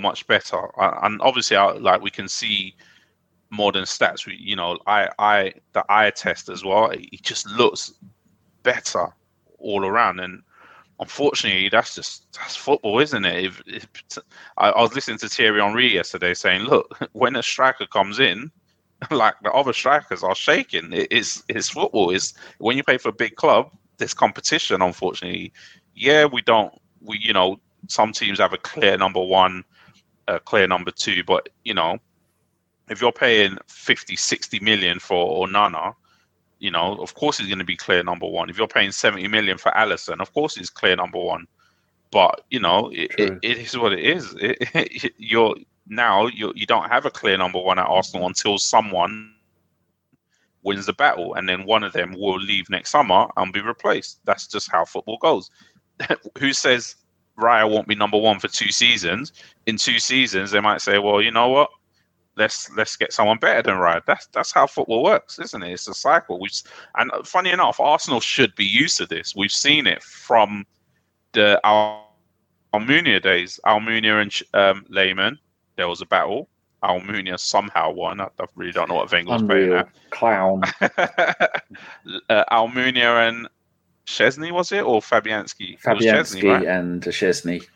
[0.00, 0.68] much better.
[0.78, 2.74] And obviously, like we can see
[3.50, 4.26] more than stats.
[4.26, 6.90] You know, I, I, the eye test as well.
[6.90, 7.92] He just looks
[8.64, 9.14] better
[9.58, 10.18] all around.
[10.18, 10.42] And
[10.98, 13.44] unfortunately, that's just that's football, isn't it?
[13.44, 13.86] If, if
[14.56, 18.50] I, I was listening to Thierry Henry yesterday saying, "Look, when a striker comes in,
[19.10, 20.92] like the other strikers are shaking.
[20.92, 22.10] It, it's it's football.
[22.10, 24.82] Is when you play for a big club, there's competition.
[24.82, 25.52] Unfortunately,
[25.94, 26.72] yeah, we don't.
[27.00, 29.64] We you know some teams have a clear number one,
[30.28, 31.98] a clear number two, but you know
[32.88, 35.94] if you're paying 50, 60 million for Onana,
[36.58, 38.48] you know, of course he's going to be clear number one.
[38.48, 41.46] If you're paying 70 million for Alisson, of course he's clear number one.
[42.10, 44.34] But you know, it, it, it is what it is.
[44.40, 45.56] It, you're
[45.88, 49.34] now you you don't have a clear number one at Arsenal until someone
[50.66, 54.20] wins the battle, and then one of them will leave next summer and be replaced.
[54.24, 55.50] That's just how football goes.
[56.38, 56.96] Who says
[57.38, 59.32] Raya won't be number one for two seasons?
[59.66, 61.70] In two seasons, they might say, "Well, you know what?
[62.36, 65.72] Let's let's get someone better than Raya." That's that's how football works, isn't it?
[65.72, 66.40] It's a cycle.
[66.40, 66.50] We've,
[66.96, 69.34] and funny enough, Arsenal should be used to this.
[69.36, 70.66] We've seen it from
[71.32, 72.12] the Al-
[72.74, 73.60] Almunia days.
[73.64, 75.38] Almunia and um, Lehmann,
[75.76, 76.48] there was a battle.
[76.82, 78.20] Almunia somehow won.
[78.20, 79.88] I, I really don't know what Wenger's playing at.
[80.10, 80.62] clown.
[80.82, 83.48] uh, Almunia and
[84.06, 85.78] Szczesny was it or Fabianski?
[85.84, 86.66] Was Szczesny, Fabianski right?
[86.66, 87.66] and Szczesny.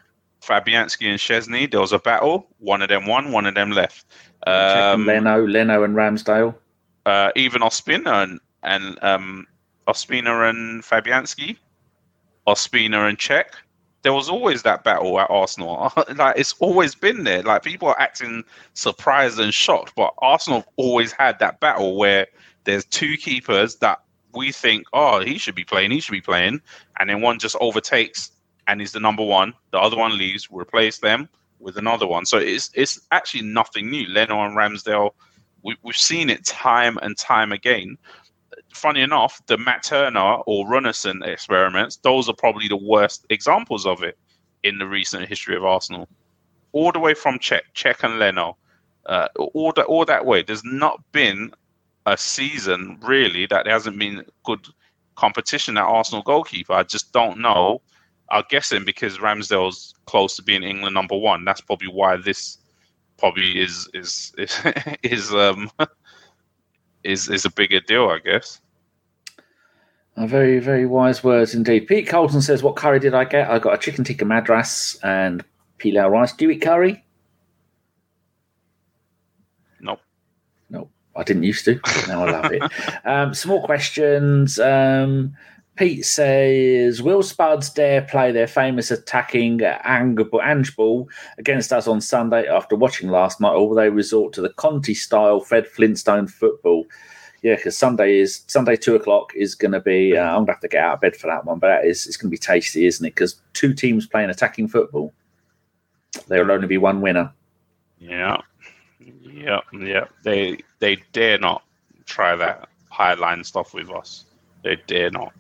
[0.43, 1.71] Fabianski and Szczesny.
[1.71, 2.47] There was a battle.
[2.59, 3.33] One of them won.
[3.33, 4.07] One of them left.
[4.47, 6.55] Um, Leno, Leno, and Ramsdale.
[7.07, 9.47] uh, even Ospina and and um,
[9.89, 11.57] Ospina and Fabianski,
[12.47, 13.47] Ospina and Cech.
[14.03, 15.93] There was always that battle at Arsenal.
[16.17, 17.43] like it's always been there.
[17.43, 18.45] Like people are acting
[18.75, 22.27] surprised and shocked, but Arsenal have always had that battle where
[22.65, 26.61] there's two keepers that we think, oh, he should be playing, he should be playing,
[26.99, 28.31] and then one just overtakes
[28.69, 29.53] and is the number one.
[29.73, 31.29] The other one leaves, replace them
[31.59, 32.25] with another one.
[32.25, 34.07] So it's it's actually nothing new.
[34.07, 35.13] Leno and Ramsdale
[35.63, 37.99] we, we've seen it time and time again.
[38.73, 44.03] Funny enough, the Matt Turner or Runarsson experiments, those are probably the worst examples of
[44.03, 44.17] it
[44.63, 46.09] in the recent history of Arsenal.
[46.73, 48.57] All the way from Cech, Cech and Leno,
[49.07, 50.43] uh, all, that, all that way.
[50.43, 51.53] There's not been
[52.07, 54.67] a season really that there hasn't been good
[55.17, 56.73] competition at Arsenal goalkeeper.
[56.73, 57.83] I just don't know.
[58.31, 61.45] I'm guessing because Ramsdale's close to being England number one.
[61.45, 62.59] That's probably why this
[63.19, 64.61] probably is is is,
[65.03, 65.71] is um
[67.05, 68.61] is is a bigger deal, I guess.
[70.17, 71.87] Uh, very, very wise words indeed.
[71.87, 73.51] Pete Colton says, "What curry did I get?
[73.51, 75.45] I got a chicken tikka madras and
[75.79, 76.33] pilau rice.
[76.33, 77.05] Do you eat curry?
[79.81, 80.01] Nope.
[80.69, 81.81] No, I didn't used to.
[81.83, 82.63] but Now I love it.
[83.05, 84.59] um, some more questions.
[84.59, 85.35] Um,
[85.81, 91.09] Pete says, "Will Spuds dare play their famous attacking Ange ball
[91.39, 94.93] against us on Sunday after watching last night, or will they resort to the Conte
[94.93, 96.85] style Fred Flintstone football?"
[97.41, 100.19] Yeah, because Sunday is Sunday two o'clock is going to be.
[100.19, 101.87] Uh, I'm going to have to get out of bed for that one, but that
[101.87, 103.15] is it's going to be tasty, isn't it?
[103.15, 105.15] Because two teams playing attacking football,
[106.29, 107.33] there will only be one winner.
[107.99, 108.37] Yeah,
[108.99, 110.09] yeah, yeah.
[110.25, 111.63] They they dare not
[112.05, 114.27] try that high line stuff with us.
[114.63, 115.33] They dare not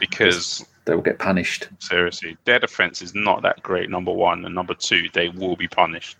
[0.00, 1.68] because They will get punished.
[1.78, 3.90] seriously, their defense is not that great.
[3.90, 6.16] Number one and number two, they will be punished.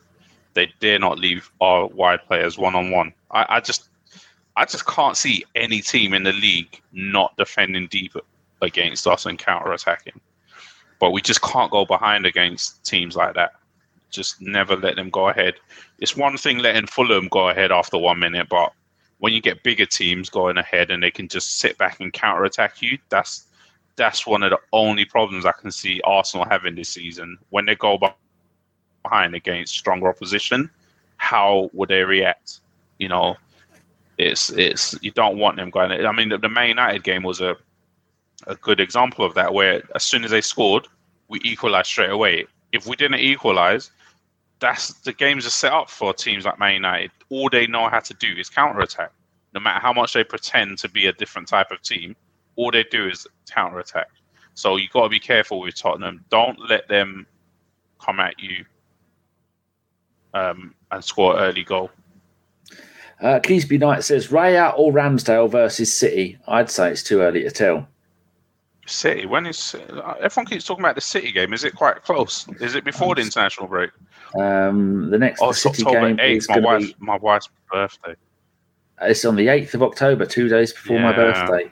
[0.55, 3.12] They dare not leave our wide players one on one.
[3.31, 3.89] I just
[4.57, 8.14] I just can't see any team in the league not defending deep
[8.61, 10.21] against us and counter attacking.
[10.99, 13.53] But we just can't go behind against teams like that.
[14.11, 15.55] Just never let them go ahead.
[16.01, 18.73] It's one thing letting Fulham go ahead after one minute, but
[19.19, 22.45] when you get bigger teams going ahead and they can just sit back and counter
[22.45, 23.47] attack you, that's
[23.99, 27.36] that's one of the only problems I can see Arsenal having this season.
[27.51, 27.99] When they go
[29.05, 30.70] behind against stronger opposition,
[31.18, 32.61] how would they react?
[32.99, 33.36] You know,
[34.16, 35.92] it's it's you don't want them going.
[35.92, 37.57] I mean, the, the Man United game was a
[38.46, 40.86] a good example of that, where as soon as they scored,
[41.28, 42.46] we equalised straight away.
[42.72, 43.90] If we didn't equalise,
[44.61, 47.11] that's the games are set up for teams like Man United.
[47.30, 49.11] All they know how to do is counter attack.
[49.55, 52.14] No matter how much they pretend to be a different type of team,
[52.59, 54.09] all they do is counter attack.
[54.55, 56.25] So you've got to be careful with Tottenham.
[56.29, 57.27] Don't let them
[58.05, 58.65] come at you
[60.35, 61.91] um, and score an early goal.
[63.21, 66.37] Uh, Keysby Knight says Raya or Ramsdale versus City.
[66.49, 67.87] I'd say it's too early to tell.
[68.87, 69.27] City.
[69.27, 69.77] When is
[70.21, 71.53] everyone keeps talking about the City game?
[71.53, 72.49] Is it quite close?
[72.61, 73.91] Is it before the international break?
[74.39, 76.49] Um, the next Oh, the City October game is.
[76.49, 76.95] My wife, be.
[76.99, 78.15] my wife's birthday.
[79.03, 81.71] It's on the eighth of October, two days before my birthday.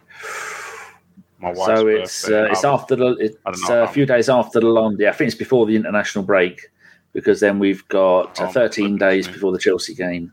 [1.39, 4.97] My wife's So it's uh, it's after the it's uh, a few days after the.
[4.99, 6.71] Yeah, I think it's before the international break
[7.13, 9.33] because then we've got uh, Oh, 13 days me.
[9.35, 10.33] before the Chelsea game,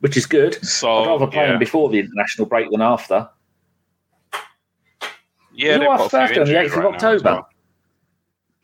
[0.00, 0.54] which is good.
[0.64, 3.28] So I'd rather play yeah, them before the international break than after.
[5.52, 7.24] yeah, they've got birthday on the 8th of right as October.
[7.24, 7.48] well.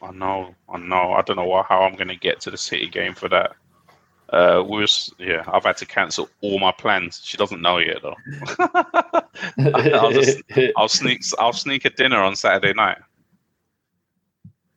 [0.03, 1.13] I know, I know.
[1.13, 3.53] I don't know how I'm going to get to the City game for that.
[4.31, 5.43] Uh, we was yeah.
[5.53, 7.21] I've had to cancel all my plans.
[7.25, 8.17] She doesn't know yet though.
[9.75, 10.43] I'll just-
[10.77, 11.23] I'll sneak.
[11.39, 12.99] I'll sneak a dinner on Saturday night.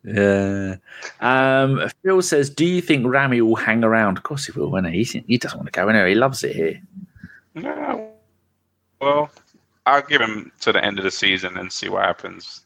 [0.03, 0.75] Yeah.
[1.21, 4.69] Um, Phil says, "Do you think Rami will hang around?" Of course he will.
[4.69, 6.07] When he he doesn't want to go anywhere.
[6.07, 6.81] He loves it here.
[7.55, 8.01] Yeah.
[8.99, 9.29] Well,
[9.85, 12.61] I'll give him to the end of the season and see what happens.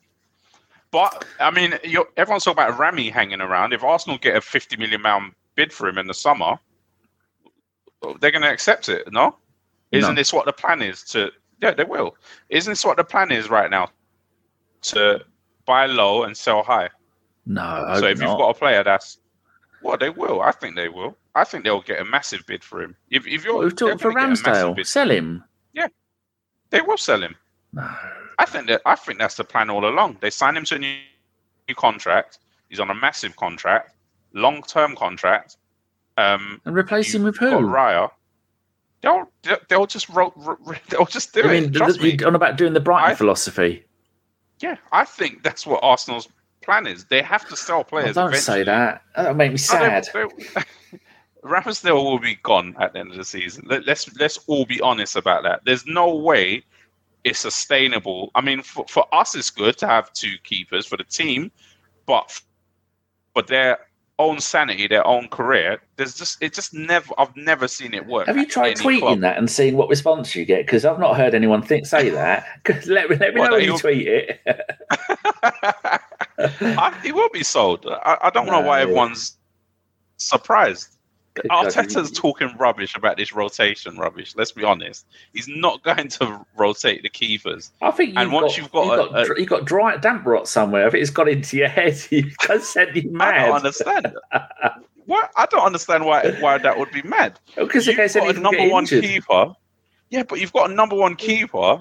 [0.92, 3.74] But I mean, you're, everyone's talking about Rami hanging around.
[3.74, 6.58] If Arsenal get a 50 million pound bid for him in the summer,
[8.20, 9.12] they're going to accept it.
[9.12, 9.36] No,
[9.92, 10.16] isn't No.
[10.16, 11.04] this what the plan is?
[11.06, 11.32] To
[11.62, 12.16] yeah, they will.
[12.50, 13.90] Isn't this what the plan is right now?
[14.84, 15.22] To
[15.66, 16.90] buy low and sell high.
[17.46, 18.30] No, so if not.
[18.30, 19.20] you've got a player that's
[19.82, 20.42] well, they will.
[20.42, 21.16] I think they will.
[21.36, 22.96] I think they'll get a massive bid for him.
[23.10, 24.86] If if you're We've talked for gonna get a massive Ramsdale.
[24.86, 25.44] Sell him.
[25.74, 25.88] Yeah,
[26.72, 27.36] they will sell him.
[27.74, 27.88] No.
[28.40, 30.18] I think that I think that's the plan all along.
[30.20, 30.98] They signed him to a new,
[31.68, 32.40] new contract.
[32.70, 33.94] He's on a massive contract,
[34.34, 35.58] long term contract.
[36.18, 37.60] Um, And replace him with you've who?
[37.68, 38.10] Raya.
[39.02, 40.58] They'll they'll- they'll just ro- ro-
[40.90, 41.62] they'll just do I it.
[41.62, 42.18] mean, Trust th- me.
[42.20, 43.86] you're on about doing the Brighton I- philosophy.
[44.60, 46.28] Yeah, I think that's what Arsenal's
[46.64, 47.06] plan is.
[47.06, 48.16] They have to sell Oh, players.
[48.16, 49.04] don't say that.
[49.16, 50.08] That'll make me No, they- sad.
[50.14, 51.00] they-
[51.44, 53.66] Ramsdale will be gone at the end of the season.
[53.68, 55.62] Let, let's let's all be honest about that.
[55.66, 56.64] There's no way
[57.24, 58.32] it's sustainable.
[58.36, 61.52] I mean, for, for us, it's good to have two keepers for the team,
[62.06, 62.42] but
[63.34, 63.78] for their
[64.20, 67.14] own sanity, their own career, there's just it just never.
[67.18, 68.28] I've never seen it work.
[68.28, 69.20] Have you tried tweeting club.
[69.22, 70.66] that and seeing what response you get?
[70.66, 72.46] Because I've not heard anyone think say that.
[72.88, 74.42] let, me- let me What, know when you tweet it.
[76.40, 77.86] I, he will be sold.
[77.88, 78.84] I, I don't know why No.
[78.84, 79.38] everyone's
[80.18, 80.97] surprised.
[81.42, 84.36] Good God, Arteta's talking rubbish about this rotation rubbish.
[84.36, 85.06] Let's be honest.
[85.34, 87.72] He's not going to rotate the keepers.
[87.82, 90.26] I think you've And once got, you've got you've a- got, you've got dry damp
[90.26, 90.88] rot somewhere.
[90.88, 91.98] I think it's got into your head.
[92.10, 93.36] You've just sent you I mad.
[93.36, 94.16] I don't understand.
[95.06, 97.40] what I don't understand why why that would be mad.
[97.56, 99.04] Because in You've case got a number one injured.
[99.04, 99.54] keeper.
[100.10, 101.80] Yeah, but you've got a number one keeper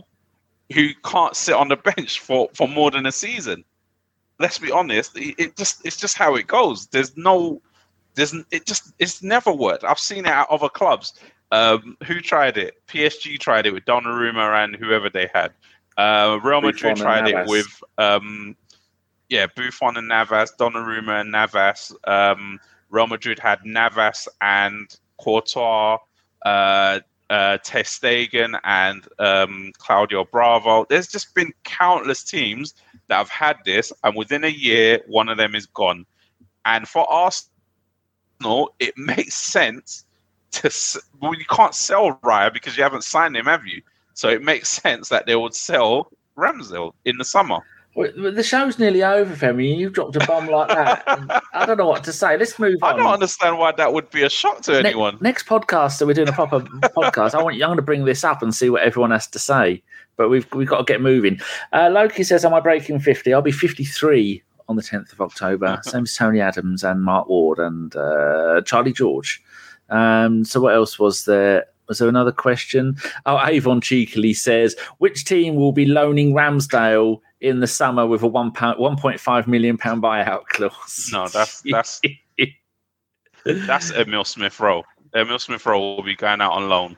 [0.72, 3.64] who can't sit on the bench for, for more than a season.
[4.38, 5.16] Let's be honest.
[5.16, 6.86] It, it just it's just how it goes.
[6.88, 7.62] There's no
[8.16, 9.84] there's it just it's never worked.
[9.84, 11.14] I've seen it at other clubs.
[11.52, 12.74] Um, who tried it?
[12.88, 15.52] PSG tried it with Donnarumma and whoever they had.
[15.96, 18.56] Uh, Real Madrid Buffon tried it with um,
[19.28, 21.92] yeah, Buffon and Navas, Donnarumma and Navas.
[22.04, 22.58] Um,
[22.90, 24.88] Real Madrid had Navas and
[25.18, 25.98] Courtois,
[26.44, 27.00] uh,
[27.30, 27.82] uh, Ter
[28.64, 30.86] and um, Claudio Bravo.
[30.88, 32.74] There's just been countless teams
[33.08, 36.06] that have had this, and within a year, one of them is gone.
[36.64, 37.06] And for
[38.40, 40.04] Arsenal, it makes sense
[40.52, 40.70] to
[41.20, 43.82] well, you can't sell Raya because you haven't signed him, have you?
[44.14, 47.58] So it makes sense that they would sell Ramsdale in the summer.
[47.94, 51.02] Well, The show's nearly over, Femi, and you've dropped a bomb like that.
[51.54, 52.36] I don't know what to say.
[52.36, 52.98] Let's move I on.
[52.98, 55.16] don't understand why that would be a shock to Ne- anyone.
[55.22, 57.34] next podcast, so we're doing a proper podcast.
[57.34, 59.38] I want you, I'm going to bring this up and see what everyone has to
[59.38, 59.82] say.
[60.16, 61.40] But we've we've got to get moving.
[61.72, 63.32] Uh, Loki says, "Am I breaking 50?
[63.34, 65.80] I'll be 53 on the 10th of October.
[65.84, 69.42] Same as Tony Adams and Mark Ward and uh, Charlie George.
[69.88, 71.66] Um, so what else was there?
[71.88, 72.96] Was there another question?
[73.26, 78.26] Oh, Avon cheekily says, which team will be loaning Ramsdale in the summer with a
[78.26, 81.10] one pound, 1.5 million pound buyout clause?
[81.12, 82.00] No, that's that's
[83.44, 84.82] that's Emile Smith Rowe.
[85.14, 86.96] Emile Smith Rowe will be going out on loan,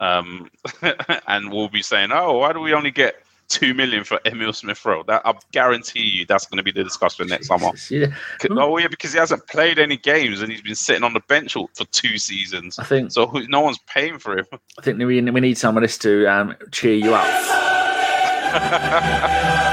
[0.00, 0.50] um,
[1.26, 4.84] and we'll be saying, "Oh, why do we only get two million for Emile Smith
[4.84, 7.70] Rowe?" That I guarantee you, that's going to be the discussion next summer.
[7.90, 8.14] Yeah,
[8.50, 11.52] Oh yeah, because he hasn't played any games and he's been sitting on the bench
[11.54, 12.78] for two seasons.
[12.78, 14.46] I think So no one's paying for him.
[14.78, 17.28] I think we, we need some of this to um, cheer you up.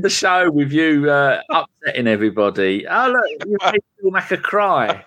[0.00, 2.84] The show with you uh, upsetting everybody.
[2.86, 5.04] Oh look, you made Phil Macker cry.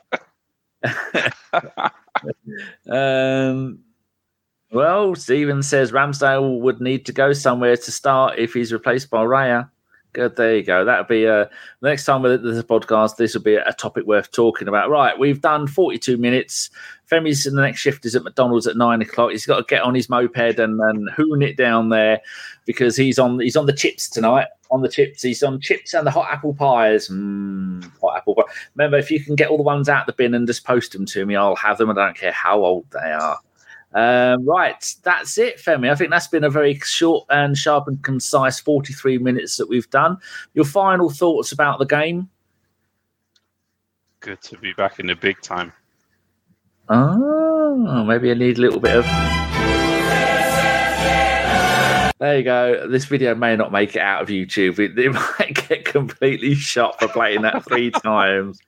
[2.89, 3.79] um,
[4.71, 9.23] well, Stephen says Ramsdale would need to go somewhere to start if he's replaced by
[9.23, 9.69] Raya.
[10.13, 10.83] Good, there you go.
[10.83, 11.45] That'll be uh,
[11.81, 13.17] the next time with a podcast.
[13.17, 14.89] This will be a topic worth talking about.
[14.89, 16.69] Right, we've done 42 minutes.
[17.05, 19.31] Femi's in the next shift is at McDonald's at nine o'clock.
[19.31, 22.19] He's got to get on his moped and, and hoon it down there
[22.65, 24.47] because he's on he's on the chips tonight.
[24.71, 27.09] On the chips, he's on chips and the hot apple pies.
[27.09, 28.51] Mm, hot apple pie.
[28.75, 31.05] Remember, if you can get all the ones out the bin and just post them
[31.05, 31.89] to me, I'll have them.
[31.89, 33.37] I don't care how old they are.
[33.93, 35.89] Um, right, that's it, Femi.
[35.89, 39.89] I think that's been a very short and sharp and concise 43 minutes that we've
[39.89, 40.17] done.
[40.53, 42.29] Your final thoughts about the game?
[44.19, 45.71] Good to be back in the big time.
[46.89, 49.86] Oh, maybe I need a little bit of.
[52.19, 52.87] There you go.
[52.87, 54.79] This video may not make it out of YouTube.
[54.79, 58.59] It, it might get completely shot for playing that three times.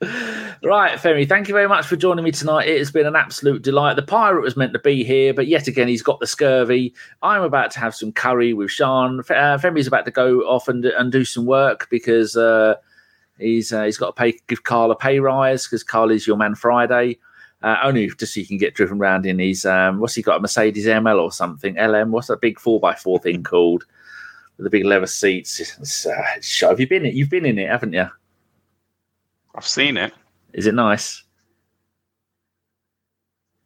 [0.62, 2.68] Right, Femi, thank you very much for joining me tonight.
[2.68, 3.96] It has been an absolute delight.
[3.96, 6.94] The pirate was meant to be here, but yet again, he's got the scurvy.
[7.22, 9.18] I'm about to have some curry with Sean.
[9.18, 12.76] Uh, Femi's about to go off and, and do some work because uh,
[13.36, 16.36] he's uh, he's got to pay give Carl a pay rise because Carl is your
[16.36, 17.18] man Friday.
[17.62, 20.38] Uh, only just so you can get driven around in his um, what's he got
[20.38, 21.74] a Mercedes ML or something?
[21.74, 23.84] LM what's that big four x four thing called?
[24.56, 25.58] With the big leather seats.
[25.60, 28.08] It's, uh, it's have you been in it you've been in it haven't you
[29.54, 30.12] I've seen it.
[30.52, 31.22] is it nice?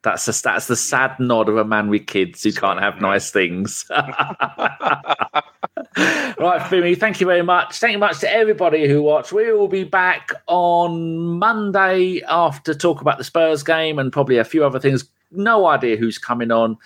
[0.03, 3.31] That's the that's the sad nod of a man with kids who can't have nice
[3.31, 3.87] things
[5.97, 7.79] right, Femi, thank you very much.
[7.79, 9.33] Thank you much to everybody who watched.
[9.33, 14.45] We will be back on Monday after talk about the Spurs game and probably a
[14.45, 15.05] few other things.
[15.31, 16.77] No idea who's coming on.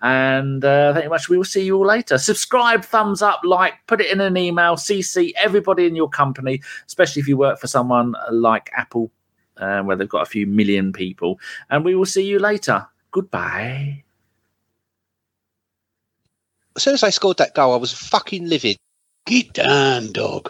[0.00, 1.28] And uh, thank you much.
[1.28, 2.18] We will see you all later.
[2.18, 7.20] Subscribe, thumbs up, like, put it in an email, CC everybody in your company, especially
[7.20, 9.10] if you work for someone like Apple,
[9.56, 11.40] uh, where they've got a few million people.
[11.70, 12.86] And we will see you later.
[13.10, 14.04] Goodbye.
[16.78, 18.76] As soon as I scored that goal, I was fucking livid.
[19.26, 20.48] Get down, dog.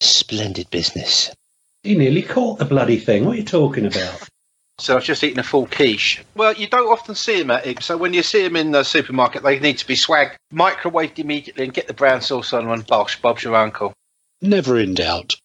[0.00, 1.30] Splendid business.
[1.84, 3.24] He nearly caught the bloody thing.
[3.24, 4.28] What are you talking about?
[4.78, 6.20] So I've just eaten a full quiche.
[6.34, 7.80] Well, you don't often see them at it.
[7.84, 11.62] So when you see them in the supermarket, they need to be swagged, microwaved immediately,
[11.62, 12.80] and get the brown sauce on one.
[12.80, 13.92] Bosh, Bob's your uncle.
[14.42, 15.36] Never in doubt.